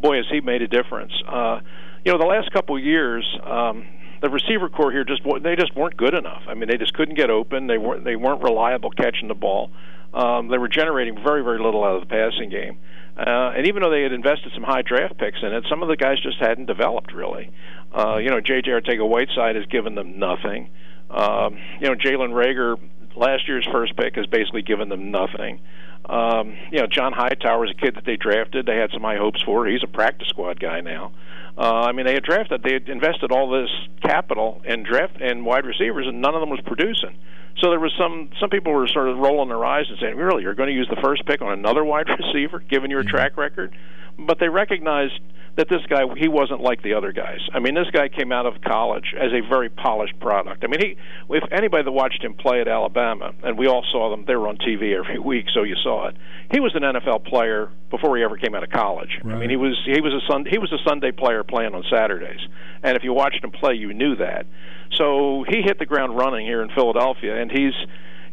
boy, 0.00 0.16
has 0.16 0.26
he 0.30 0.40
made 0.40 0.62
a 0.62 0.68
difference. 0.68 1.12
Uh, 1.26 1.60
you 2.04 2.12
know, 2.12 2.18
the 2.18 2.26
last 2.26 2.52
couple 2.52 2.76
of 2.76 2.82
years. 2.82 3.26
Um, 3.42 3.86
the 4.22 4.30
receiver 4.30 4.68
corps 4.68 4.92
here 4.92 5.04
just 5.04 5.22
they 5.42 5.56
just 5.56 5.76
weren't 5.76 5.96
good 5.96 6.14
enough. 6.14 6.42
I 6.48 6.54
mean, 6.54 6.68
they 6.68 6.78
just 6.78 6.94
couldn't 6.94 7.16
get 7.16 7.30
open. 7.30 7.66
They 7.66 7.78
weren't 7.78 8.04
they 8.04 8.16
weren't 8.16 8.42
reliable 8.42 8.90
catching 8.90 9.28
the 9.28 9.34
ball. 9.34 9.70
Um, 10.14 10.48
they 10.48 10.58
were 10.58 10.68
generating 10.68 11.22
very 11.22 11.44
very 11.44 11.58
little 11.58 11.84
out 11.84 11.96
of 11.96 12.00
the 12.00 12.06
passing 12.06 12.48
game. 12.48 12.78
Uh, 13.16 13.52
and 13.56 13.66
even 13.66 13.82
though 13.82 13.90
they 13.90 14.02
had 14.02 14.12
invested 14.12 14.52
some 14.54 14.62
high 14.62 14.82
draft 14.82 15.16
picks 15.16 15.38
in 15.42 15.52
it, 15.52 15.64
some 15.70 15.82
of 15.82 15.88
the 15.88 15.96
guys 15.96 16.20
just 16.20 16.38
hadn't 16.38 16.66
developed 16.66 17.12
really. 17.14 17.50
Uh, 17.92 18.16
you 18.16 18.28
know, 18.28 18.40
J.J. 18.40 18.70
Arcega-Whiteside 18.70 19.56
has 19.56 19.64
given 19.66 19.94
them 19.94 20.18
nothing. 20.18 20.68
Um, 21.10 21.56
you 21.80 21.88
know, 21.88 21.94
Jalen 21.94 22.32
Reagor, 22.32 22.78
last 23.14 23.48
year's 23.48 23.66
first 23.72 23.96
pick, 23.96 24.16
has 24.16 24.26
basically 24.26 24.60
given 24.60 24.90
them 24.90 25.10
nothing. 25.10 25.60
Um, 26.08 26.56
you 26.70 26.78
know, 26.78 26.86
John 26.86 27.12
Hightower 27.12 27.64
is 27.64 27.72
a 27.72 27.74
kid 27.74 27.96
that 27.96 28.04
they 28.04 28.16
drafted. 28.16 28.66
They 28.66 28.76
had 28.76 28.90
some 28.92 29.02
high 29.02 29.16
hopes 29.16 29.42
for. 29.42 29.66
He's 29.66 29.82
a 29.82 29.88
practice 29.88 30.28
squad 30.28 30.60
guy 30.60 30.80
now. 30.80 31.12
Uh, 31.58 31.88
I 31.88 31.92
mean, 31.92 32.06
they 32.06 32.14
had 32.14 32.22
drafted, 32.22 32.62
they 32.62 32.74
had 32.74 32.88
invested 32.88 33.32
all 33.32 33.50
this 33.50 33.70
capital 34.02 34.60
in 34.64 34.82
draft 34.82 35.16
and 35.20 35.44
wide 35.44 35.64
receivers, 35.64 36.06
and 36.06 36.20
none 36.20 36.34
of 36.34 36.40
them 36.40 36.50
was 36.50 36.60
producing. 36.66 37.16
So 37.62 37.70
there 37.70 37.80
was 37.80 37.92
some 37.98 38.28
some 38.38 38.50
people 38.50 38.72
were 38.72 38.86
sort 38.88 39.08
of 39.08 39.16
rolling 39.16 39.48
their 39.48 39.64
eyes 39.64 39.86
and 39.88 39.98
saying, 39.98 40.16
"Really, 40.16 40.42
you're 40.42 40.54
going 40.54 40.68
to 40.68 40.74
use 40.74 40.88
the 40.90 41.00
first 41.02 41.24
pick 41.24 41.40
on 41.40 41.52
another 41.52 41.84
wide 41.84 42.06
receiver, 42.18 42.58
given 42.58 42.90
your 42.90 43.02
mm-hmm. 43.02 43.16
track 43.16 43.36
record?" 43.36 43.74
But 44.18 44.38
they 44.38 44.48
recognized 44.48 45.20
that 45.56 45.68
this 45.70 45.80
guy 45.88 46.02
he 46.16 46.28
wasn't 46.28 46.60
like 46.60 46.82
the 46.82 46.94
other 46.94 47.12
guys. 47.12 47.40
I 47.52 47.60
mean, 47.60 47.74
this 47.74 47.88
guy 47.92 48.08
came 48.08 48.30
out 48.30 48.44
of 48.44 48.60
college 48.60 49.14
as 49.18 49.32
a 49.32 49.40
very 49.48 49.70
polished 49.70 50.18
product. 50.20 50.64
I 50.64 50.66
mean, 50.66 50.80
he 50.80 50.96
if 51.34 51.44
anybody 51.50 51.82
that 51.82 51.92
watched 51.92 52.22
him 52.22 52.34
play 52.34 52.60
at 52.60 52.68
Alabama, 52.68 53.32
and 53.42 53.58
we 53.58 53.66
all 53.66 53.84
saw 53.90 54.10
them, 54.10 54.24
they 54.26 54.36
were 54.36 54.48
on 54.48 54.58
TV 54.58 54.94
every 54.96 55.18
week, 55.24 55.46
so 55.54 55.62
you 55.62 55.76
saw 55.82 56.08
it. 56.08 56.16
He 56.52 56.60
was 56.60 56.74
an 56.74 56.82
NFL 56.82 57.24
player 57.24 57.70
before 57.90 58.16
he 58.16 58.22
ever 58.22 58.36
came 58.36 58.54
out 58.54 58.62
of 58.62 58.70
college. 58.70 59.18
Right. 59.24 59.34
I 59.34 59.38
mean, 59.38 59.50
he 59.50 59.56
was 59.56 59.80
he 59.86 60.00
was 60.00 60.12
a 60.12 60.20
sun 60.30 60.44
he 60.48 60.58
was 60.58 60.70
a 60.72 60.78
Sunday 60.86 61.10
player 61.10 61.42
playing 61.46 61.74
on 61.74 61.84
Saturdays, 61.90 62.40
and 62.82 62.96
if 62.96 63.04
you 63.04 63.12
watched 63.12 63.42
him 63.42 63.50
play, 63.50 63.74
you 63.74 63.92
knew 63.92 64.16
that. 64.16 64.46
So 64.94 65.44
he 65.48 65.62
hit 65.62 65.78
the 65.78 65.86
ground 65.86 66.16
running 66.16 66.46
here 66.46 66.62
in 66.62 66.68
Philadelphia, 66.70 67.40
and 67.40 67.50
he's 67.50 67.74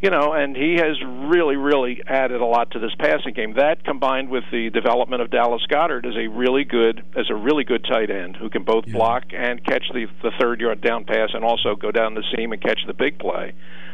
you 0.03 0.09
know, 0.09 0.33
and 0.33 0.53
he 0.53 0.73
has 0.73 1.01
really, 1.01 1.55
really 1.55 2.01
added 2.05 2.41
a 2.41 2.45
lot 2.45 2.71
to 2.71 2.79
this 2.79 2.93
passing 2.99 3.33
game. 3.33 3.53
That 3.53 3.85
combined 3.85 4.29
with 4.29 4.43
the 4.51 4.69
development 4.69 5.21
of 5.21 5.31
Dallas 5.31 5.65
Goedert 5.69 6.05
as 6.05 6.17
a 6.17 6.27
really 6.27 6.65
good, 6.65 7.05
as 7.15 7.29
a 7.29 7.35
really 7.35 7.63
good 7.63 7.85
tight 7.89 8.11
end 8.11 8.35
who 8.35 8.49
can 8.49 8.65
both 8.65 8.83
yeah. 8.85 8.97
block 8.97 9.23
and 9.33 9.63
catch 9.63 9.85
the 9.93 10.07
the 10.21 10.31
third 10.37 10.59
yard 10.59 10.81
down 10.81 11.05
pass, 11.05 11.29
and 11.33 11.45
also 11.45 11.77
go 11.77 11.89
down 11.89 12.15
the 12.15 12.23
seam 12.35 12.51
and 12.51 12.61
catch 12.61 12.81
the 12.85 12.93
big 12.93 13.17
play. 13.17 13.53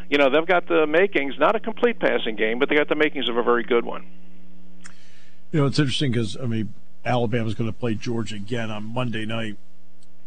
You 0.10 0.18
know, 0.18 0.32
they've 0.32 0.48
got 0.48 0.68
the 0.68 0.88
makings, 0.88 1.36
not 1.38 1.56
a 1.56 1.60
complete 1.60 2.00
passing 2.00 2.36
game, 2.36 2.58
but 2.58 2.70
they 2.70 2.76
got 2.76 2.90
the 2.90 2.96
makings 2.96 3.30
of 3.30 3.38
a 3.38 3.44
very 3.44 3.64
good 3.64 3.86
one. 3.86 4.08
You 5.52 5.62
know, 5.62 5.68
it's 5.68 5.78
interesting 5.78 6.12
because 6.12 6.36
I 6.42 6.48
mean, 6.48 6.74
Alabama's 7.06 7.54
going 7.54 7.72
to 7.72 7.78
play 7.78 7.96
Georgia 7.96 8.36
again 8.36 8.70
on 8.72 8.84
Monday 8.84 9.26
night. 9.26 9.58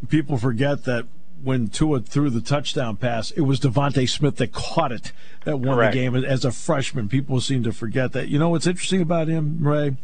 People 0.09 0.37
forget 0.39 0.85
that 0.85 1.07
when 1.43 1.69
Tua 1.69 2.01
threw 2.01 2.31
the 2.31 2.41
touchdown 2.41 2.97
pass, 2.97 3.31
it 3.33 3.43
was 3.43 3.61
DeVonta 3.61 4.09
Smith 4.09 4.37
that 4.37 4.53
caught 4.53 4.93
it 4.93 5.13
that 5.45 5.59
won 5.59 5.77
Correct. 5.77 5.93
the 5.95 6.01
game 6.01 6.17
as 6.17 6.45
a 6.45 6.53
freshman. 6.53 7.09
People 7.09 7.41
seem 7.41 7.63
to 7.65 7.73
forget 7.73 8.13
that. 8.13 8.29
You 8.29 8.39
know 8.39 8.49
what's 8.49 8.67
interesting 8.67 9.03
about 9.03 9.29
him, 9.29 9.59
Ray? 9.61 9.97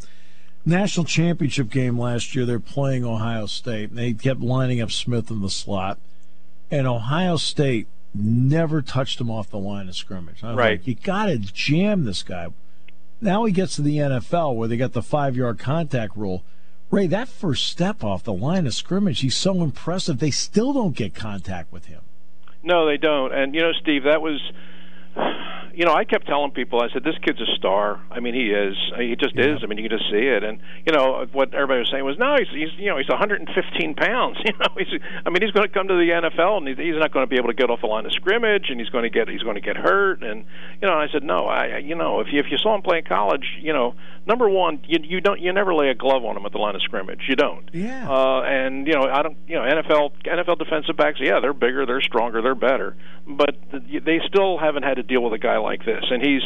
National 0.65 1.05
championship 1.05 1.69
game 1.69 1.97
last 1.97 2.35
year, 2.35 2.45
they're 2.45 2.59
playing 2.59 3.05
Ohio 3.05 3.45
State. 3.45 3.95
They 3.95 4.13
kept 4.13 4.41
lining 4.41 4.81
up 4.81 4.91
Smith 4.91 5.31
in 5.31 5.41
the 5.41 5.49
slot, 5.49 5.97
and 6.69 6.85
Ohio 6.85 7.37
State 7.37 7.87
never 8.13 8.81
touched 8.81 9.21
him 9.21 9.31
off 9.31 9.49
the 9.49 9.57
line 9.57 9.87
of 9.87 9.95
scrimmage. 9.95 10.43
right. 10.43 10.55
Like, 10.55 10.87
you 10.87 10.95
got 10.95 11.27
to 11.27 11.37
jam 11.37 12.05
this 12.05 12.23
guy. 12.23 12.47
Now 13.21 13.45
he 13.45 13.53
gets 13.53 13.75
to 13.75 13.81
the 13.81 13.97
NFL 13.97 14.55
where 14.55 14.67
they 14.67 14.77
got 14.77 14.93
the 14.93 15.01
five 15.01 15.35
yard 15.35 15.59
contact 15.59 16.15
rule 16.15 16.43
Ray, 16.91 17.05
that 17.07 17.27
first 17.27 17.67
step 17.67 18.03
off 18.03 18.23
the 18.23 18.33
line 18.33 18.65
of 18.65 18.73
scrimmage, 18.73 19.19
he's 19.19 19.37
so 19.37 19.61
impressive. 19.61 20.19
They 20.19 20.31
still 20.31 20.73
don't 20.73 20.95
get 20.95 21.13
contact 21.13 21.71
with 21.71 21.85
him. 21.85 22.01
No, 22.63 22.85
they 22.87 22.97
don't. 22.97 23.33
And 23.33 23.53
you 23.53 23.61
know, 23.61 23.73
Steve, 23.73 24.03
that 24.03 24.21
was 24.21 24.41
you 25.73 25.85
know, 25.85 25.93
I 25.93 26.03
kept 26.03 26.27
telling 26.27 26.51
people, 26.51 26.81
I 26.81 26.89
said, 26.91 27.03
this 27.03 27.15
kid's 27.23 27.39
a 27.41 27.55
star. 27.55 28.01
I 28.11 28.19
mean, 28.19 28.33
he 28.33 28.51
is. 28.51 28.75
He 28.97 29.15
just 29.15 29.35
yeah. 29.35 29.55
is. 29.55 29.59
I 29.63 29.67
mean, 29.67 29.77
you 29.77 29.89
can 29.89 29.97
just 29.97 30.09
see 30.09 30.27
it. 30.27 30.43
And 30.43 30.59
you 30.85 30.93
know, 30.93 31.25
what 31.31 31.53
everybody 31.53 31.79
was 31.79 31.89
saying 31.89 32.03
was, 32.03 32.17
no, 32.17 32.35
he's, 32.37 32.49
he's 32.49 32.79
you 32.79 32.87
know, 32.87 32.97
he's 32.97 33.09
115 33.09 33.95
pounds. 33.95 34.37
You 34.49 34.57
know, 34.57 34.73
he's. 34.77 34.99
I 35.25 35.29
mean, 35.29 35.43
he's 35.43 35.51
going 35.51 35.67
to 35.67 35.73
come 35.73 35.87
to 35.89 35.93
the 35.93 36.09
NFL, 36.09 36.57
and 36.57 36.67
he's, 36.67 36.97
not 36.97 37.13
going 37.13 37.23
to 37.23 37.29
be 37.29 37.35
able 37.35 37.49
to 37.49 37.53
get 37.53 37.69
off 37.69 37.81
the 37.81 37.87
line 37.87 38.05
of 38.07 38.11
scrimmage, 38.13 38.69
and 38.69 38.79
he's 38.79 38.89
going 38.89 39.03
to 39.03 39.09
get 39.09 39.29
he's 39.29 39.43
going 39.43 39.55
to 39.55 39.61
get 39.61 39.77
hurt. 39.77 40.23
And 40.23 40.45
you 40.81 40.87
know, 40.87 40.99
and 40.99 41.07
I 41.07 41.11
said, 41.11 41.23
no, 41.23 41.45
I, 41.45 41.77
you 41.77 41.93
know, 41.93 42.19
if 42.19 42.27
you 42.31 42.39
if 42.39 42.47
you 42.49 42.57
saw 42.57 42.73
him 42.73 42.81
play 42.81 42.97
in 42.97 43.03
college, 43.03 43.45
you 43.61 43.71
know, 43.71 43.93
number 44.25 44.49
one, 44.49 44.81
you 44.87 44.97
you 45.03 45.21
don't 45.21 45.39
you 45.39 45.53
never 45.53 45.75
lay 45.75 45.89
a 45.89 45.93
glove 45.93 46.25
on 46.25 46.35
him 46.35 46.45
at 46.47 46.51
the 46.51 46.57
line 46.57 46.75
of 46.75 46.81
scrimmage. 46.81 47.21
You 47.29 47.35
don't. 47.35 47.69
Yeah. 47.73 48.09
Uh, 48.09 48.41
and 48.41 48.87
you 48.87 48.93
know, 48.93 49.03
I 49.03 49.21
don't. 49.21 49.37
You 49.47 49.55
know, 49.55 49.61
NFL 49.61 50.11
NFL 50.25 50.57
defensive 50.57 50.97
backs, 50.97 51.19
yeah, 51.21 51.39
they're 51.39 51.53
bigger, 51.53 51.85
they're 51.85 52.01
stronger, 52.01 52.41
they're 52.41 52.55
better, 52.55 52.95
but 53.27 53.55
they 53.71 54.19
still 54.27 54.57
haven't 54.57 54.83
had 54.83 54.95
to 54.95 55.03
deal 55.03 55.21
with 55.21 55.33
a 55.33 55.37
guy 55.37 55.58
like 55.61 55.85
this, 55.85 56.03
and 56.09 56.21
he's 56.21 56.41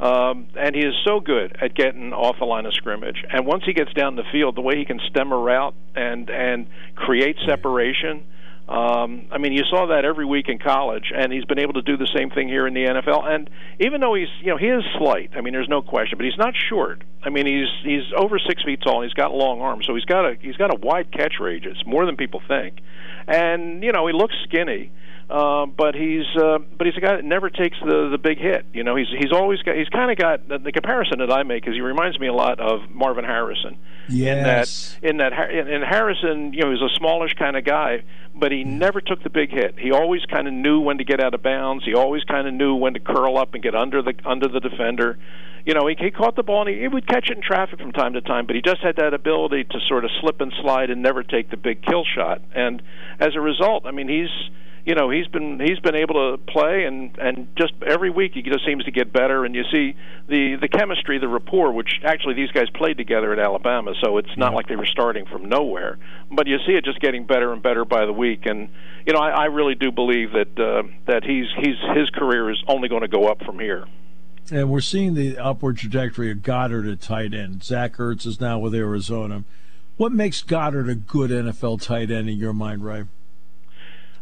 um, 0.00 0.48
and 0.56 0.74
he 0.74 0.82
is 0.82 0.94
so 1.04 1.20
good 1.20 1.56
at 1.60 1.74
getting 1.74 2.12
off 2.12 2.36
the 2.38 2.44
line 2.44 2.66
of 2.66 2.74
scrimmage. 2.74 3.24
And 3.30 3.46
once 3.46 3.62
he 3.64 3.72
gets 3.72 3.92
down 3.92 4.16
the 4.16 4.24
field, 4.32 4.56
the 4.56 4.60
way 4.60 4.76
he 4.76 4.84
can 4.84 5.00
stem 5.10 5.32
a 5.32 5.36
route 5.36 5.74
and 5.94 6.28
and 6.30 6.66
create 6.96 7.36
separation. 7.46 8.24
Um, 8.66 9.26
I 9.30 9.36
mean, 9.36 9.52
you 9.52 9.62
saw 9.68 9.88
that 9.88 10.06
every 10.06 10.24
week 10.24 10.48
in 10.48 10.58
college, 10.58 11.12
and 11.14 11.30
he's 11.30 11.44
been 11.44 11.58
able 11.58 11.74
to 11.74 11.82
do 11.82 11.98
the 11.98 12.08
same 12.16 12.30
thing 12.30 12.48
here 12.48 12.66
in 12.66 12.72
the 12.72 12.84
NFL. 12.84 13.26
And 13.26 13.50
even 13.78 14.00
though 14.00 14.14
he's, 14.14 14.28
you 14.40 14.46
know, 14.46 14.56
he 14.56 14.68
is 14.68 14.82
slight. 14.96 15.32
I 15.36 15.42
mean, 15.42 15.52
there's 15.52 15.68
no 15.68 15.82
question, 15.82 16.16
but 16.16 16.24
he's 16.24 16.38
not 16.38 16.54
short. 16.56 17.04
I 17.22 17.28
mean, 17.28 17.46
he's 17.46 17.68
he's 17.82 18.10
over 18.16 18.38
six 18.38 18.62
feet 18.64 18.80
tall. 18.82 19.02
and 19.02 19.10
He's 19.10 19.14
got 19.14 19.34
long 19.34 19.60
arms, 19.60 19.86
so 19.86 19.94
he's 19.94 20.06
got 20.06 20.24
a 20.24 20.36
he's 20.40 20.56
got 20.56 20.72
a 20.72 20.78
wide 20.80 21.12
catch 21.12 21.34
range. 21.40 21.66
It's 21.66 21.84
more 21.86 22.06
than 22.06 22.16
people 22.16 22.40
think. 22.48 22.80
And 23.28 23.84
you 23.84 23.92
know, 23.92 24.06
he 24.06 24.12
looks 24.12 24.34
skinny. 24.44 24.90
Uh, 25.34 25.66
but 25.66 25.96
he's 25.96 26.26
uh, 26.40 26.58
but 26.78 26.86
he's 26.86 26.96
a 26.96 27.00
guy 27.00 27.16
that 27.16 27.24
never 27.24 27.50
takes 27.50 27.76
the 27.80 28.08
the 28.08 28.18
big 28.18 28.38
hit. 28.38 28.66
You 28.72 28.84
know, 28.84 28.94
he's 28.94 29.08
he's 29.18 29.32
always 29.32 29.60
got 29.62 29.74
he's 29.74 29.88
kind 29.88 30.12
of 30.12 30.16
got 30.16 30.46
the, 30.46 30.58
the 30.58 30.70
comparison 30.70 31.18
that 31.18 31.32
I 31.32 31.42
make 31.42 31.66
is 31.66 31.74
he 31.74 31.80
reminds 31.80 32.20
me 32.20 32.28
a 32.28 32.32
lot 32.32 32.60
of 32.60 32.88
Marvin 32.88 33.24
Harrison. 33.24 33.76
Yes. 34.08 34.96
In 35.02 35.16
that 35.16 35.32
in 35.32 35.32
that 35.32 35.50
in, 35.50 35.66
in 35.66 35.82
Harrison, 35.82 36.52
you 36.52 36.60
know, 36.60 36.70
he's 36.70 36.80
a 36.80 36.94
smallish 36.94 37.34
kind 37.34 37.56
of 37.56 37.64
guy, 37.64 38.04
but 38.32 38.52
he 38.52 38.62
never 38.62 39.00
took 39.00 39.24
the 39.24 39.28
big 39.28 39.50
hit. 39.50 39.76
He 39.76 39.90
always 39.90 40.24
kind 40.26 40.46
of 40.46 40.54
knew 40.54 40.78
when 40.78 40.98
to 40.98 41.04
get 41.04 41.20
out 41.20 41.34
of 41.34 41.42
bounds. 41.42 41.84
He 41.84 41.94
always 41.94 42.22
kind 42.22 42.46
of 42.46 42.54
knew 42.54 42.76
when 42.76 42.94
to 42.94 43.00
curl 43.00 43.36
up 43.36 43.54
and 43.54 43.62
get 43.62 43.74
under 43.74 44.02
the 44.02 44.14
under 44.24 44.46
the 44.46 44.60
defender. 44.60 45.18
You 45.66 45.74
know, 45.74 45.88
he, 45.88 45.96
he 45.98 46.12
caught 46.12 46.36
the 46.36 46.44
ball 46.44 46.60
and 46.60 46.70
he, 46.70 46.82
he 46.82 46.86
would 46.86 47.08
catch 47.08 47.28
it 47.28 47.36
in 47.36 47.42
traffic 47.42 47.80
from 47.80 47.90
time 47.90 48.12
to 48.12 48.20
time, 48.20 48.46
but 48.46 48.54
he 48.54 48.62
just 48.62 48.82
had 48.82 48.94
that 48.98 49.14
ability 49.14 49.64
to 49.64 49.80
sort 49.88 50.04
of 50.04 50.12
slip 50.20 50.40
and 50.40 50.52
slide 50.62 50.90
and 50.90 51.02
never 51.02 51.24
take 51.24 51.50
the 51.50 51.56
big 51.56 51.82
kill 51.82 52.04
shot. 52.04 52.40
And 52.54 52.80
as 53.18 53.34
a 53.34 53.40
result, 53.40 53.84
I 53.84 53.90
mean, 53.90 54.08
he's 54.08 54.30
you 54.84 54.94
know 54.94 55.10
he's 55.10 55.26
been 55.28 55.60
he's 55.60 55.78
been 55.80 55.94
able 55.94 56.14
to 56.14 56.38
play 56.52 56.84
and 56.84 57.16
and 57.18 57.48
just 57.56 57.72
every 57.86 58.10
week 58.10 58.32
he 58.34 58.42
just 58.42 58.64
seems 58.66 58.84
to 58.84 58.90
get 58.90 59.12
better 59.12 59.44
and 59.44 59.54
you 59.54 59.62
see 59.72 59.96
the 60.28 60.56
the 60.60 60.68
chemistry 60.68 61.18
the 61.18 61.28
rapport 61.28 61.72
which 61.72 62.00
actually 62.04 62.34
these 62.34 62.50
guys 62.50 62.68
played 62.74 62.96
together 62.96 63.32
at 63.32 63.38
Alabama 63.38 63.92
so 64.02 64.18
it's 64.18 64.36
not 64.36 64.54
like 64.54 64.68
they 64.68 64.76
were 64.76 64.86
starting 64.86 65.24
from 65.26 65.48
nowhere 65.48 65.98
but 66.30 66.46
you 66.46 66.58
see 66.66 66.72
it 66.72 66.84
just 66.84 67.00
getting 67.00 67.26
better 67.26 67.52
and 67.52 67.62
better 67.62 67.84
by 67.84 68.04
the 68.04 68.12
week 68.12 68.46
and 68.46 68.68
you 69.06 69.12
know 69.12 69.20
I, 69.20 69.30
I 69.30 69.44
really 69.46 69.74
do 69.74 69.90
believe 69.90 70.32
that 70.32 70.58
uh, 70.58 70.82
that 71.06 71.24
he's 71.24 71.46
he's 71.56 71.76
his 71.94 72.10
career 72.10 72.50
is 72.50 72.62
only 72.68 72.88
going 72.88 73.02
to 73.02 73.08
go 73.08 73.26
up 73.26 73.42
from 73.44 73.58
here. 73.58 73.86
And 74.50 74.70
we're 74.70 74.80
seeing 74.80 75.14
the 75.14 75.38
upward 75.38 75.78
trajectory 75.78 76.30
of 76.30 76.38
Goedert 76.38 76.90
at 76.90 77.00
tight 77.00 77.32
end. 77.32 77.64
Zach 77.64 77.96
Ertz 77.96 78.26
is 78.26 78.40
now 78.40 78.58
with 78.58 78.74
Arizona. 78.74 79.44
What 79.96 80.12
makes 80.12 80.42
Goedert 80.42 80.90
a 80.90 80.94
good 80.94 81.30
NFL 81.30 81.80
tight 81.80 82.10
end 82.10 82.28
in 82.28 82.36
your 82.36 82.52
mind, 82.52 82.84
Ray? 82.84 83.04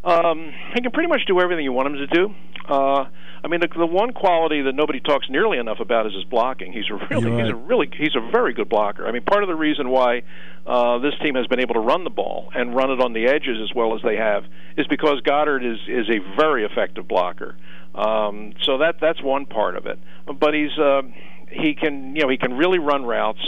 Um, 0.05 0.53
he 0.75 0.81
can 0.81 0.91
pretty 0.91 1.09
much 1.09 1.23
do 1.27 1.41
everything 1.41 1.65
you 1.65 1.73
want 1.73 1.89
him 1.89 1.95
to 1.95 2.07
do. 2.07 2.35
Uh, 2.69 3.07
I 3.45 3.49
mean, 3.49 3.61
the, 3.61 3.69
the 3.69 3.87
one 3.87 4.13
quality 4.13 4.63
that 4.63 4.75
nobody 4.75 5.01
talks 5.01 5.29
nearly 5.29 5.59
enough 5.59 5.81
about 5.81 6.07
is 6.07 6.15
his 6.15 6.25
blocking. 6.25 6.73
He's 6.73 6.89
a 6.91 6.95
really, 7.11 7.31
right. 7.31 7.45
he's 7.45 7.53
a 7.53 7.57
really, 7.57 7.91
he's 7.97 8.17
a 8.17 8.31
very 8.31 8.53
good 8.53 8.69
blocker. 8.69 9.07
I 9.07 9.13
mean, 9.13 9.23
part 9.23 9.43
of 9.43 9.49
the 9.49 9.55
reason 9.55 9.91
why 9.91 10.23
uh, 10.67 10.99
this 10.99 11.15
team 11.23 11.35
has 11.35 11.47
been 11.47 11.61
able 11.61 11.75
to 11.75 11.81
run 11.81 12.05
the 12.05 12.11
ball 12.11 12.51
and 12.55 12.75
run 12.75 12.91
it 12.91 13.01
on 13.01 13.13
the 13.13 13.27
edges 13.27 13.59
as 13.63 13.75
well 13.75 13.95
as 13.97 14.03
they 14.03 14.17
have 14.17 14.45
is 14.77 14.87
because 14.87 15.21
Goedert 15.23 15.65
is 15.65 15.79
is 15.89 16.09
a 16.09 16.19
very 16.37 16.65
effective 16.65 17.09
blocker. 17.09 17.57
Um, 17.95 18.55
so 18.63 18.79
that 18.79 18.97
that's 19.01 19.23
one 19.23 19.47
part 19.47 19.77
of 19.77 19.87
it. 19.87 19.99
But 20.27 20.55
he's 20.55 20.77
uh, 20.79 21.03
he 21.51 21.75
can 21.75 22.15
you 22.15 22.23
know 22.23 22.29
he 22.29 22.39
can 22.39 22.57
really 22.57 22.79
run 22.79 23.05
routes. 23.05 23.43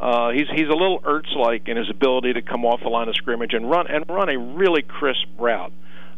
Uh, 0.00 0.30
he's 0.30 0.48
he's 0.54 0.68
a 0.68 0.76
little 0.76 1.00
Ertz 1.00 1.34
like 1.36 1.68
in 1.68 1.76
his 1.76 1.88
ability 1.90 2.32
to 2.32 2.42
come 2.42 2.64
off 2.64 2.80
the 2.82 2.88
line 2.88 3.08
of 3.08 3.14
scrimmage 3.14 3.52
and 3.52 3.70
run 3.70 3.86
and 3.88 4.04
run 4.08 4.28
a 4.28 4.38
really 4.38 4.82
crisp 4.82 5.26
route 5.38 5.72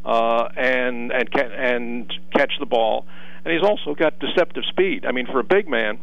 uh, 0.07 0.49
and 0.57 1.11
and 1.11 1.31
ca- 1.31 1.53
and 1.53 2.13
catch 2.33 2.53
the 2.61 2.67
ball. 2.67 3.05
And 3.45 3.53
he's 3.53 3.63
also 3.63 3.95
got 3.95 4.19
deceptive 4.19 4.65
speed. 4.65 5.05
I 5.05 5.13
mean, 5.13 5.27
for 5.27 5.41
a 5.41 5.45
big 5.45 5.69
man, 5.69 5.99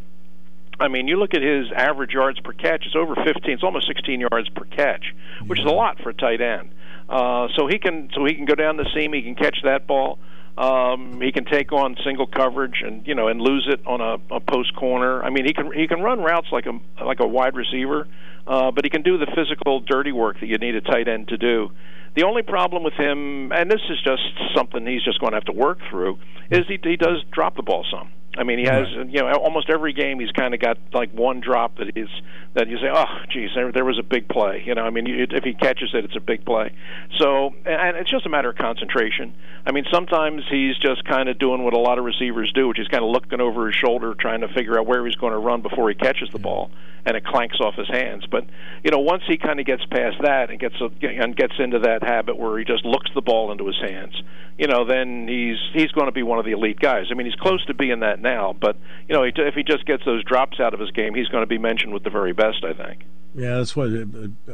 I 0.79 0.87
mean, 0.89 1.07
you 1.07 1.17
look 1.17 1.33
at 1.33 1.41
his 1.41 1.71
average 1.75 2.11
yards 2.11 2.39
per 2.41 2.51
catch; 2.51 2.85
it's 2.85 2.95
over 2.95 3.15
15. 3.15 3.51
It's 3.51 3.63
almost 3.63 3.87
16 3.87 4.19
yards 4.19 4.49
per 4.49 4.65
catch, 4.65 5.13
which 5.47 5.59
is 5.59 5.65
a 5.65 5.73
lot 5.73 5.99
for 6.01 6.09
a 6.09 6.13
tight 6.13 6.41
end. 6.41 6.69
Uh, 7.09 7.47
so 7.55 7.67
he 7.67 7.79
can 7.79 8.09
so 8.13 8.25
he 8.25 8.35
can 8.35 8.45
go 8.45 8.55
down 8.55 8.77
the 8.77 8.89
seam. 8.93 9.13
He 9.13 9.21
can 9.21 9.35
catch 9.35 9.57
that 9.63 9.87
ball. 9.87 10.19
Um, 10.57 11.19
he 11.19 11.31
can 11.31 11.45
take 11.45 11.71
on 11.71 11.95
single 12.03 12.27
coverage 12.27 12.83
and 12.85 13.07
you 13.07 13.15
know 13.15 13.27
and 13.27 13.41
lose 13.41 13.67
it 13.71 13.85
on 13.87 14.01
a, 14.01 14.35
a 14.35 14.39
post 14.39 14.75
corner. 14.75 15.23
I 15.23 15.29
mean, 15.29 15.45
he 15.45 15.53
can 15.53 15.71
he 15.71 15.87
can 15.87 16.01
run 16.01 16.19
routes 16.19 16.47
like 16.51 16.65
a 16.65 16.77
like 17.03 17.21
a 17.21 17.27
wide 17.27 17.55
receiver, 17.55 18.07
uh, 18.47 18.71
but 18.71 18.83
he 18.83 18.89
can 18.89 19.01
do 19.01 19.17
the 19.17 19.27
physical, 19.35 19.79
dirty 19.79 20.11
work 20.11 20.39
that 20.39 20.47
you 20.47 20.57
need 20.57 20.75
a 20.75 20.81
tight 20.81 21.07
end 21.07 21.29
to 21.29 21.37
do. 21.37 21.69
The 22.15 22.23
only 22.23 22.43
problem 22.43 22.83
with 22.83 22.93
him, 22.93 23.51
and 23.51 23.71
this 23.71 23.81
is 23.89 23.97
just 24.03 24.21
something 24.55 24.85
he's 24.85 25.03
just 25.03 25.19
going 25.19 25.31
to 25.31 25.37
have 25.37 25.45
to 25.45 25.53
work 25.53 25.79
through, 25.89 26.19
is 26.51 26.61
he 26.67 26.77
he 26.83 26.95
does 26.95 27.23
drop 27.31 27.55
the 27.55 27.63
ball 27.63 27.85
some. 27.89 28.11
I 28.35 28.43
mean, 28.43 28.59
he 28.59 28.65
has 28.65 28.87
you 29.09 29.21
know 29.21 29.31
almost 29.33 29.69
every 29.69 29.93
game 29.93 30.19
he's 30.19 30.31
kind 30.31 30.53
of 30.53 30.59
got 30.59 30.77
like 30.91 31.11
one 31.11 31.39
drop 31.39 31.77
that 31.77 31.95
is 31.95 32.09
that 32.55 32.67
you 32.67 32.77
say, 32.77 32.89
oh, 32.93 33.05
geez, 33.31 33.49
there, 33.55 33.71
there 33.71 33.85
was 33.85 33.97
a 33.97 34.03
big 34.03 34.27
play. 34.29 34.63
You 34.65 34.75
know, 34.75 34.83
I 34.83 34.91
mean, 34.91 35.05
you, 35.07 35.25
if 35.29 35.43
he 35.43 35.53
catches 35.53 35.89
it, 35.93 36.05
it's 36.05 36.15
a 36.15 36.19
big 36.19 36.45
play. 36.45 36.71
So, 37.19 37.53
and 37.65 37.97
it's 37.97 38.11
just 38.11 38.25
a 38.25 38.29
matter 38.29 38.49
of 38.49 38.57
concentration. 38.57 39.33
I 39.65 39.71
mean, 39.71 39.85
sometimes 39.91 40.43
he's 40.49 40.77
just 40.77 41.03
kind 41.05 41.29
of 41.29 41.39
doing 41.39 41.63
what 41.63 41.73
a 41.73 41.79
lot 41.79 41.97
of 41.97 42.05
receivers 42.05 42.51
do, 42.53 42.67
which 42.67 42.79
is 42.79 42.87
kind 42.87 43.03
of 43.03 43.09
looking 43.09 43.41
over 43.41 43.67
his 43.67 43.75
shoulder, 43.75 44.13
trying 44.13 44.41
to 44.41 44.47
figure 44.49 44.79
out 44.79 44.85
where 44.85 45.05
he's 45.05 45.15
going 45.15 45.33
to 45.33 45.39
run 45.39 45.61
before 45.61 45.89
he 45.89 45.95
catches 45.95 46.29
the 46.31 46.39
ball, 46.39 46.69
and 47.05 47.17
it 47.17 47.25
clanks 47.25 47.57
off 47.59 47.75
his 47.75 47.87
hands. 47.87 48.25
But 48.29 48.45
you 48.83 48.91
know, 48.91 48.99
once 48.99 49.23
he 49.27 49.37
kind 49.37 49.59
of 49.59 49.65
gets 49.65 49.85
past 49.85 50.17
that 50.21 50.51
and 50.51 50.59
gets 50.59 50.75
a, 50.79 50.89
and 51.07 51.35
gets 51.35 51.53
into 51.57 51.79
that 51.79 52.03
habit 52.03 52.37
where 52.37 52.59
he 52.59 52.65
just 52.65 52.85
looks 52.85 53.09
the 53.15 53.21
ball 53.21 53.51
into 53.51 53.65
his 53.65 53.79
hands, 53.79 54.13
you 54.57 54.67
know, 54.67 54.85
then 54.85 55.27
he's 55.27 55.57
he's 55.73 55.91
going 55.91 56.05
to 56.05 56.11
be 56.11 56.23
one 56.23 56.37
of 56.37 56.45
the 56.45 56.51
elite 56.51 56.79
guys. 56.79 57.07
I 57.09 57.15
mean, 57.15 57.25
he's 57.25 57.35
close 57.35 57.65
to 57.65 57.73
being 57.73 58.01
that 58.01 58.19
now, 58.23 58.55
but 58.59 58.75
you 59.07 59.13
know, 59.15 59.23
if 59.23 59.53
he 59.53 59.61
just 59.63 59.85
gets 59.85 60.03
those 60.05 60.23
drops 60.23 60.59
out 60.59 60.73
of 60.73 60.79
his 60.79 60.89
game, 60.91 61.13
he's 61.13 61.27
going 61.27 61.43
to 61.43 61.47
be 61.47 61.59
mentioned 61.59 61.93
with 61.93 62.03
the 62.03 62.09
very 62.09 62.33
best, 62.33 62.63
I 62.63 62.73
think. 62.73 63.03
Yeah, 63.35 63.57
that's 63.57 63.75
what 63.75 63.89
uh, 63.89 64.53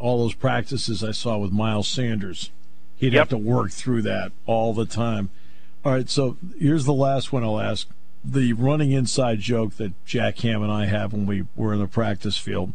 all 0.00 0.18
those 0.18 0.34
practices 0.34 1.04
I 1.04 1.12
saw 1.12 1.38
with 1.38 1.52
Miles 1.52 1.86
Sanders. 1.86 2.50
He'd 2.96 3.12
Yep. 3.12 3.20
have 3.20 3.28
to 3.30 3.38
work 3.38 3.70
through 3.70 4.02
that 4.02 4.32
all 4.46 4.74
the 4.74 4.86
time. 4.86 5.30
All 5.84 5.92
right, 5.92 6.08
so 6.10 6.36
here's 6.58 6.84
the 6.84 6.92
last 6.92 7.32
one 7.32 7.42
I'll 7.44 7.60
ask. 7.60 7.88
The 8.24 8.52
running 8.52 8.92
inside 8.92 9.38
joke 9.40 9.76
that 9.76 9.92
Jack 10.04 10.38
Ham 10.40 10.62
and 10.62 10.70
I 10.70 10.84
have 10.86 11.12
when 11.14 11.24
we 11.24 11.46
were 11.56 11.72
in 11.72 11.78
the 11.78 11.86
practice 11.86 12.36
field 12.36 12.74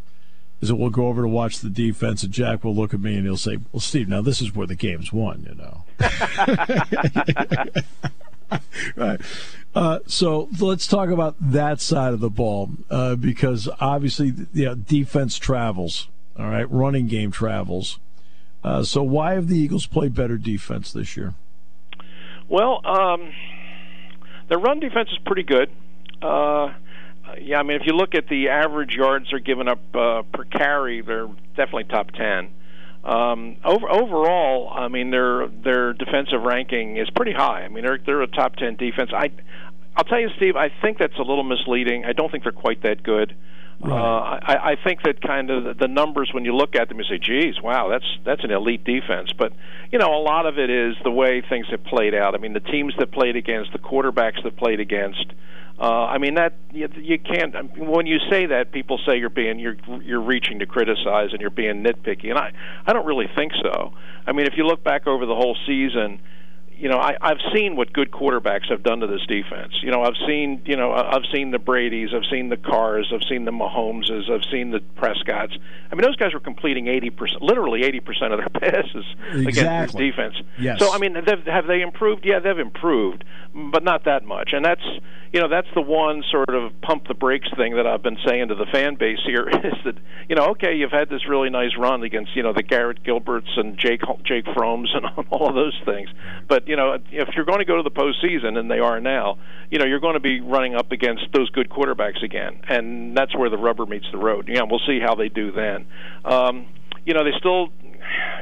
is 0.61 0.69
that 0.69 0.75
we'll 0.77 0.89
go 0.89 1.07
over 1.07 1.21
to 1.21 1.27
watch 1.27 1.59
the 1.59 1.69
defense, 1.69 2.23
and 2.23 2.33
Jack 2.33 2.63
will 2.63 2.73
look 2.75 2.93
at 2.95 2.99
me 2.99 3.15
and 3.15 3.25
he'll 3.25 3.37
say, 3.37 3.59
Well, 3.71 3.79
Steve, 3.81 4.07
now 4.09 4.21
this 4.21 4.41
is 4.41 4.55
where 4.55 4.65
the 4.65 4.73
game's 4.75 5.13
won, 5.13 5.45
you 5.47 5.53
know. 5.55 5.83
right. 8.95 9.21
Uh, 9.73 9.99
so 10.07 10.47
let's 10.59 10.87
talk 10.87 11.09
about 11.09 11.35
that 11.39 11.81
side 11.81 12.13
of 12.13 12.21
the 12.21 12.29
ball 12.29 12.71
uh, 12.89 13.15
because 13.15 13.67
obviously, 13.79 14.33
you 14.53 14.65
know, 14.65 14.75
defense 14.75 15.37
travels. 15.37 16.07
All 16.37 16.49
right, 16.49 16.69
running 16.69 17.07
game 17.07 17.31
travels. 17.31 17.99
Uh, 18.63 18.83
so 18.83 19.03
why 19.03 19.33
have 19.33 19.47
the 19.47 19.57
Eagles 19.57 19.85
played 19.85 20.13
better 20.13 20.37
defense 20.37 20.91
this 20.91 21.15
year? 21.15 21.33
Well, 22.49 22.81
um, 22.85 23.31
the 24.49 24.57
run 24.57 24.79
defense 24.79 25.09
is 25.11 25.17
pretty 25.25 25.43
good. 25.43 25.69
Uh, 26.21 26.73
yeah, 27.39 27.59
I 27.59 27.63
mean, 27.63 27.79
if 27.79 27.85
you 27.85 27.93
look 27.93 28.15
at 28.15 28.27
the 28.27 28.49
average 28.49 28.95
yards 28.95 29.27
they're 29.29 29.39
giving 29.39 29.67
up 29.67 29.79
uh, 29.95 30.23
per 30.33 30.45
carry, 30.45 31.01
they're 31.01 31.27
definitely 31.55 31.85
top 31.85 32.11
ten. 32.11 32.49
Um, 33.05 33.57
over 33.63 33.87
overall, 33.87 34.71
I 34.73 34.87
mean, 34.87 35.11
their 35.11 35.47
their 35.47 35.93
defensive 35.93 36.41
ranking 36.41 36.97
is 36.97 37.07
pretty 37.15 37.33
high. 37.33 37.61
I 37.61 37.67
mean, 37.67 37.85
they're 37.85 37.99
they're 38.03 38.23
a 38.23 38.27
top 38.27 38.55
ten 38.55 38.75
defense. 38.77 39.11
I 39.13 39.29
I'll 39.95 40.03
tell 40.03 40.19
you, 40.19 40.29
Steve, 40.37 40.55
I 40.55 40.69
think 40.81 40.97
that's 40.97 41.17
a 41.17 41.21
little 41.23 41.43
misleading. 41.43 42.05
I 42.05 42.13
don't 42.13 42.31
think 42.31 42.43
they're 42.43 42.51
quite 42.51 42.83
that 42.83 43.01
good. 43.03 43.35
Uh, 43.83 43.93
I, 43.93 44.71
I 44.71 44.75
think 44.81 45.03
that 45.03 45.21
kind 45.21 45.49
of 45.49 45.63
the- 45.65 45.73
the 45.73 45.87
numbers 45.89 46.29
when 46.33 46.45
you 46.45 46.55
look 46.55 46.75
at 46.75 46.87
them, 46.87 46.97
you 46.97 47.03
say, 47.03 47.17
"Geez, 47.17 47.61
wow, 47.61 47.89
that's 47.89 48.05
that's 48.23 48.43
an 48.43 48.51
elite 48.51 48.85
defense." 48.85 49.33
But 49.37 49.51
you 49.91 49.99
know, 49.99 50.15
a 50.15 50.23
lot 50.23 50.45
of 50.45 50.57
it 50.57 50.69
is 50.69 50.95
the 51.03 51.11
way 51.11 51.41
things 51.41 51.67
have 51.67 51.83
played 51.83 52.15
out. 52.15 52.35
I 52.35 52.37
mean, 52.37 52.53
the 52.53 52.61
teams 52.61 52.93
that 52.99 53.11
played 53.11 53.35
against, 53.35 53.73
the 53.73 53.79
quarterbacks 53.79 54.41
that 54.43 54.55
played 54.55 54.79
against. 54.79 55.25
Uh, 55.77 56.05
I 56.05 56.19
mean 56.19 56.35
that 56.35 56.53
you, 56.71 56.87
you 56.95 57.19
can't. 57.19 57.53
I 57.53 57.63
mean, 57.63 57.87
when 57.91 58.05
you 58.07 58.17
say 58.29 58.45
that, 58.45 58.71
people 58.71 58.97
say 59.05 59.17
you're 59.17 59.29
being 59.29 59.59
you're 59.59 59.75
you're 60.01 60.21
reaching 60.21 60.59
to 60.59 60.65
criticize 60.65 61.33
and 61.33 61.41
you're 61.41 61.49
being 61.49 61.83
nitpicky, 61.83 62.29
and 62.29 62.39
I 62.39 62.53
I 62.87 62.93
don't 62.93 63.05
really 63.05 63.27
think 63.35 63.51
so. 63.61 63.91
I 64.25 64.31
mean, 64.31 64.47
if 64.47 64.53
you 64.55 64.65
look 64.65 64.85
back 64.85 65.05
over 65.05 65.25
the 65.25 65.35
whole 65.35 65.57
season, 65.67 66.21
you 66.77 66.89
know, 66.89 66.97
I, 66.97 67.15
I've 67.21 67.39
seen 67.53 67.75
what 67.75 67.93
good 67.93 68.11
quarterbacks 68.11 68.69
have 68.69 68.83
done 68.83 68.99
to 68.99 69.07
this 69.07 69.25
defense. 69.27 69.73
You 69.81 69.91
know, 69.91 70.03
I've 70.03 70.17
seen, 70.27 70.61
you 70.65 70.75
know, 70.75 70.91
I've 70.91 71.25
seen 71.33 71.51
the 71.51 71.59
Brady's, 71.59 72.09
I've 72.13 72.29
seen 72.29 72.49
the 72.49 72.57
Carrs, 72.57 73.13
I've 73.13 73.27
seen 73.29 73.45
the 73.45 73.51
Mahomeses, 73.51 74.29
I've 74.29 74.45
seen 74.51 74.71
the 74.71 74.81
Prescotts. 74.95 75.57
I 75.91 75.95
mean, 75.95 76.03
those 76.03 76.15
guys 76.15 76.33
were 76.33 76.39
completing 76.39 76.87
eighty 76.87 77.09
percent, 77.09 77.41
literally 77.41 77.83
eighty 77.83 77.99
percent 77.99 78.33
of 78.33 78.39
their 78.39 78.49
passes 78.71 79.05
against 79.31 79.57
this 79.57 79.91
defense. 79.93 80.35
Yes. 80.59 80.79
So, 80.79 80.91
I 80.91 80.97
mean, 80.97 81.15
have 81.15 81.67
they 81.67 81.81
improved? 81.81 82.25
Yeah, 82.25 82.39
they've 82.39 82.59
improved, 82.59 83.23
but 83.71 83.83
not 83.83 84.05
that 84.05 84.25
much. 84.25 84.49
And 84.51 84.65
that's, 84.65 84.83
you 85.31 85.39
know, 85.39 85.47
that's 85.47 85.67
the 85.73 85.81
one 85.81 86.23
sort 86.29 86.49
of 86.49 86.71
pump 86.81 87.07
the 87.07 87.13
brakes 87.13 87.47
thing 87.55 87.75
that 87.75 87.87
I've 87.87 88.03
been 88.03 88.17
saying 88.27 88.49
to 88.49 88.55
the 88.55 88.65
fan 88.71 88.95
base 88.95 89.19
here 89.25 89.47
is 89.49 89.73
that, 89.85 89.95
you 90.27 90.35
know, 90.35 90.47
okay, 90.51 90.75
you've 90.75 90.91
had 90.91 91.09
this 91.09 91.27
really 91.27 91.49
nice 91.49 91.71
run 91.77 92.03
against, 92.03 92.35
you 92.35 92.43
know, 92.43 92.53
the 92.53 92.63
Garrett 92.63 93.03
Gilberts 93.03 93.57
and 93.57 93.77
Jake 93.77 94.01
Jake 94.25 94.45
Fromms 94.45 94.95
and 94.95 95.05
all 95.29 95.47
of 95.47 95.55
those 95.55 95.79
things, 95.85 96.09
but 96.47 96.64
you 96.65 96.75
know, 96.75 96.97
if 97.11 97.29
you're 97.35 97.45
going 97.45 97.59
to 97.59 97.65
go 97.65 97.77
to 97.77 97.83
the 97.83 97.91
postseason, 97.91 98.57
and 98.57 98.69
they 98.69 98.79
are 98.79 98.99
now, 98.99 99.37
you 99.69 99.79
know, 99.79 99.85
you're 99.85 99.99
going 99.99 100.15
to 100.15 100.19
be 100.19 100.39
running 100.41 100.75
up 100.75 100.91
against 100.91 101.27
those 101.33 101.49
good 101.51 101.69
quarterbacks 101.69 102.23
again, 102.23 102.59
and 102.67 103.15
that's 103.15 103.35
where 103.35 103.49
the 103.49 103.57
rubber 103.57 103.85
meets 103.85 104.05
the 104.11 104.17
road. 104.17 104.47
Yeah, 104.47 104.61
we'll 104.69 104.81
see 104.85 104.99
how 104.99 105.15
they 105.15 105.29
do 105.29 105.51
then. 105.51 105.85
Um, 106.23 106.67
you 107.05 107.13
know, 107.13 107.23
they 107.23 107.37
still 107.37 107.69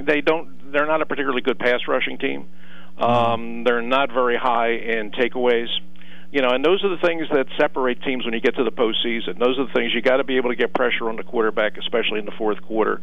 they 0.06 0.22
don't 0.22 0.72
they're 0.72 0.88
not 0.88 1.02
a 1.02 1.06
particularly 1.06 1.42
good 1.42 1.60
pass 1.60 1.82
rushing 1.88 2.18
team. 2.18 2.48
Um, 2.98 3.64
they're 3.64 3.82
not 3.82 4.12
very 4.12 4.38
high 4.38 4.72
in 4.74 5.12
takeaways. 5.12 5.68
You 6.34 6.42
know, 6.42 6.50
and 6.50 6.66
those 6.66 6.84
are 6.84 6.90
the 6.90 6.98
things 6.98 7.28
that 7.32 7.46
separate 7.60 8.02
teams 8.02 8.26
when 8.26 8.34
you 8.34 8.42
get 8.42 8.56
to 8.56 8.64
the 8.64 8.72
postseason. 8.72 9.38
Those 9.38 9.60
are 9.60 9.68
the 9.68 9.74
things 9.74 9.94
you 9.94 10.02
got 10.02 10.18
to 10.18 10.24
be 10.24 10.38
able 10.38 10.50
to 10.50 10.56
get 10.56 10.74
pressure 10.74 11.08
on 11.08 11.16
the 11.16 11.24
quarterback, 11.24 11.78
especially 11.78 12.20
in 12.20 12.26
the 12.26 12.34
fourth 12.36 12.60
quarter 12.62 13.02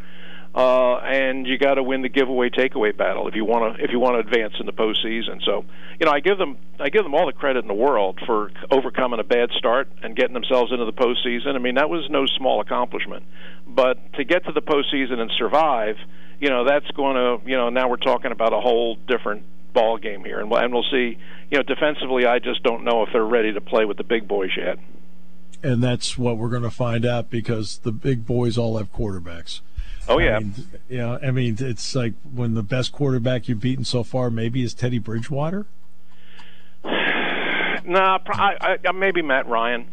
uh, 0.55 0.97
and 0.97 1.47
you 1.47 1.59
got 1.59 1.75
to 1.75 1.83
win 1.83 2.03
the 2.03 2.09
giveaway 2.09 2.51
takeaway 2.51 2.97
battle 2.97 3.29
if 3.29 3.35
you 3.37 3.45
want 3.45 3.77
to 3.77 3.85
if 3.85 3.93
you 3.93 4.01
want 4.01 4.15
to 4.15 4.19
advance 4.19 4.55
in 4.59 4.67
the 4.67 4.73
postseason. 4.73 5.45
So, 5.45 5.65
you 6.01 6.07
know, 6.07 6.13
I 6.13 6.19
give 6.19 6.39
them 6.39 6.59
I 6.81 6.89
give 6.89 7.05
them 7.05 7.15
all 7.15 7.27
the 7.27 7.33
credit 7.33 7.61
in 7.61 7.69
the 7.69 7.75
world 7.75 8.19
for 8.27 8.51
overcoming 8.71 9.21
a 9.21 9.25
bad 9.25 9.51
start 9.53 9.89
and 10.03 10.17
getting 10.17 10.35
themselves 10.35 10.73
into 10.73 10.85
the 10.85 10.93
postseason. 10.93 11.55
I 11.55 11.59
mean, 11.59 11.77
that 11.77 11.89
was 11.89 12.09
no 12.11 12.27
small 12.27 12.61
accomplishment. 12.61 13.25
But 13.67 14.13
to 14.15 14.25
get 14.25 14.45
to 14.47 14.53
the 14.53 14.63
postseason 14.63 15.21
and 15.21 15.31
survive, 15.39 15.97
you 16.41 16.49
know, 16.49 16.65
that's 16.65 16.91
going 16.97 17.15
to 17.15 17.49
you 17.49 17.57
know 17.57 17.71
now 17.71 17.89
we're 17.89 17.97
talking 17.97 18.33
about 18.33 18.53
a 18.53 18.61
whole 18.61 18.97
different 19.07 19.45
ball 19.73 19.99
game 19.99 20.25
here, 20.25 20.41
and 20.41 20.51
we'll, 20.51 20.61
and 20.61 20.73
we'll 20.73 20.85
see. 20.91 21.19
You 21.51 21.59
know, 21.59 21.63
defensively, 21.63 22.27
I 22.27 22.39
just 22.39 22.63
don't 22.63 22.85
know 22.85 23.03
if 23.03 23.13
they're 23.13 23.25
ready 23.25 23.53
to 23.53 23.61
play 23.61 23.85
with 23.85 23.97
the 23.97 24.05
big 24.05 24.29
boys 24.29 24.51
yet. 24.57 24.79
And 25.63 25.83
that's 25.83 26.17
what 26.17 26.39
we're 26.39 26.49
going 26.49 26.63
to 26.63 26.71
find 26.71 27.05
out 27.05 27.29
because 27.29 27.79
the 27.79 27.93
big 27.93 28.25
boys 28.25 28.57
all 28.57 28.79
have 28.79 28.93
quarterbacks. 28.93 29.61
Oh 30.09 30.19
yeah. 30.19 30.37
I 30.37 30.41
mean, 30.41 30.55
yeah, 30.89 31.19
I 31.23 31.31
mean 31.31 31.57
it's 31.61 31.95
like 31.95 32.15
when 32.33 32.55
the 32.55 32.63
best 32.63 32.93
quarterback 32.93 33.49
you've 33.49 33.61
beaten 33.61 33.85
so 33.85 34.03
far 34.03 34.31
maybe 34.31 34.63
is 34.63 34.75
Teddy 34.75 34.99
Bridgewater. 34.99 35.67
nah, 36.85 38.19
I, 38.27 38.57
I, 38.61 38.89
uh, 38.89 38.93
maybe 38.93 39.23
Matt 39.23 39.47
Ryan. 39.47 39.87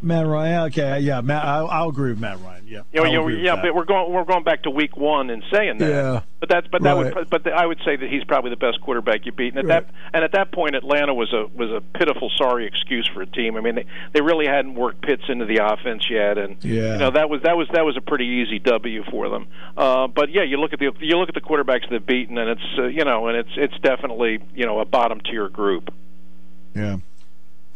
Matt 0.00 0.26
Ryan. 0.26 0.60
Okay, 0.68 1.00
yeah, 1.00 1.20
Matt. 1.20 1.44
I'll, 1.44 1.68
I'll 1.68 1.88
agree 1.88 2.10
with 2.10 2.20
Matt 2.20 2.40
Ryan. 2.40 2.66
Yeah, 2.66 2.82
you 2.92 3.02
know, 3.02 3.28
yeah, 3.28 3.56
but 3.56 3.74
we're 3.74 3.86
going 3.86 4.12
we're 4.12 4.24
going 4.24 4.44
back 4.44 4.64
to 4.64 4.70
week 4.70 4.96
one 4.96 5.30
and 5.30 5.42
saying 5.50 5.78
that. 5.78 5.88
Yeah, 5.88 6.22
but 6.38 6.48
that's 6.50 6.66
but 6.68 6.82
that 6.82 6.92
right. 6.92 7.14
would 7.14 7.30
but 7.30 7.44
the, 7.44 7.50
I 7.50 7.64
would 7.64 7.78
say 7.84 7.96
that 7.96 8.10
he's 8.10 8.24
probably 8.24 8.50
the 8.50 8.56
best 8.56 8.80
quarterback 8.82 9.24
you 9.24 9.32
beat. 9.32 9.54
And 9.54 9.58
at 9.58 9.64
right. 9.64 9.86
that 9.86 9.94
and 10.12 10.22
at 10.22 10.32
that 10.32 10.52
point, 10.52 10.76
Atlanta 10.76 11.14
was 11.14 11.32
a 11.32 11.46
was 11.46 11.70
a 11.70 11.80
pitiful, 11.98 12.30
sorry 12.36 12.66
excuse 12.66 13.08
for 13.08 13.22
a 13.22 13.26
team. 13.26 13.56
I 13.56 13.62
mean, 13.62 13.74
they 13.76 13.86
they 14.12 14.20
really 14.20 14.46
hadn't 14.46 14.74
worked 14.74 15.00
Pitts 15.00 15.24
into 15.28 15.46
the 15.46 15.64
offense 15.64 16.10
yet, 16.10 16.36
and 16.36 16.62
yeah. 16.62 16.92
you 16.92 16.98
know 16.98 17.10
that 17.10 17.30
was 17.30 17.42
that 17.42 17.56
was 17.56 17.68
that 17.72 17.84
was 17.86 17.96
a 17.96 18.02
pretty 18.02 18.26
easy 18.26 18.58
W 18.58 19.04
for 19.10 19.30
them. 19.30 19.48
Uh, 19.76 20.06
but 20.06 20.30
yeah, 20.30 20.42
you 20.42 20.58
look 20.58 20.74
at 20.74 20.78
the 20.78 20.92
you 21.00 21.16
look 21.16 21.30
at 21.30 21.34
the 21.34 21.40
quarterbacks 21.40 21.88
they've 21.88 22.04
beaten, 22.04 22.36
and 22.36 22.50
it's 22.50 22.78
uh, 22.78 22.84
you 22.84 23.04
know, 23.04 23.28
and 23.28 23.38
it's 23.38 23.52
it's 23.56 23.78
definitely 23.80 24.40
you 24.54 24.66
know 24.66 24.80
a 24.80 24.84
bottom 24.84 25.20
tier 25.20 25.48
group. 25.48 25.92
Yeah. 26.74 26.98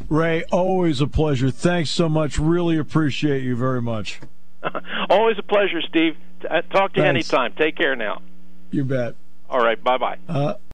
Ray, 0.09 0.45
always 0.53 1.01
a 1.01 1.07
pleasure. 1.07 1.51
Thanks 1.51 1.91
so 1.91 2.09
much. 2.09 2.39
Really 2.39 2.79
appreciate 2.79 3.43
you 3.43 3.57
very 3.57 3.83
much. 3.83 4.21
always 5.11 5.39
a 5.39 5.43
pleasure, 5.43 5.81
Steve. 5.83 6.17
Uh, 6.49 6.63
talk 6.63 6.93
to 6.95 7.01
you 7.01 7.07
anytime. 7.07 7.53
Take 7.55 7.77
care 7.77 7.97
now. 7.97 8.23
You 8.71 8.85
bet. 8.85 9.15
All 9.49 9.61
right. 9.61 9.83
Bye 9.83 9.99
bye. 9.99 10.19
Uh, 10.29 10.55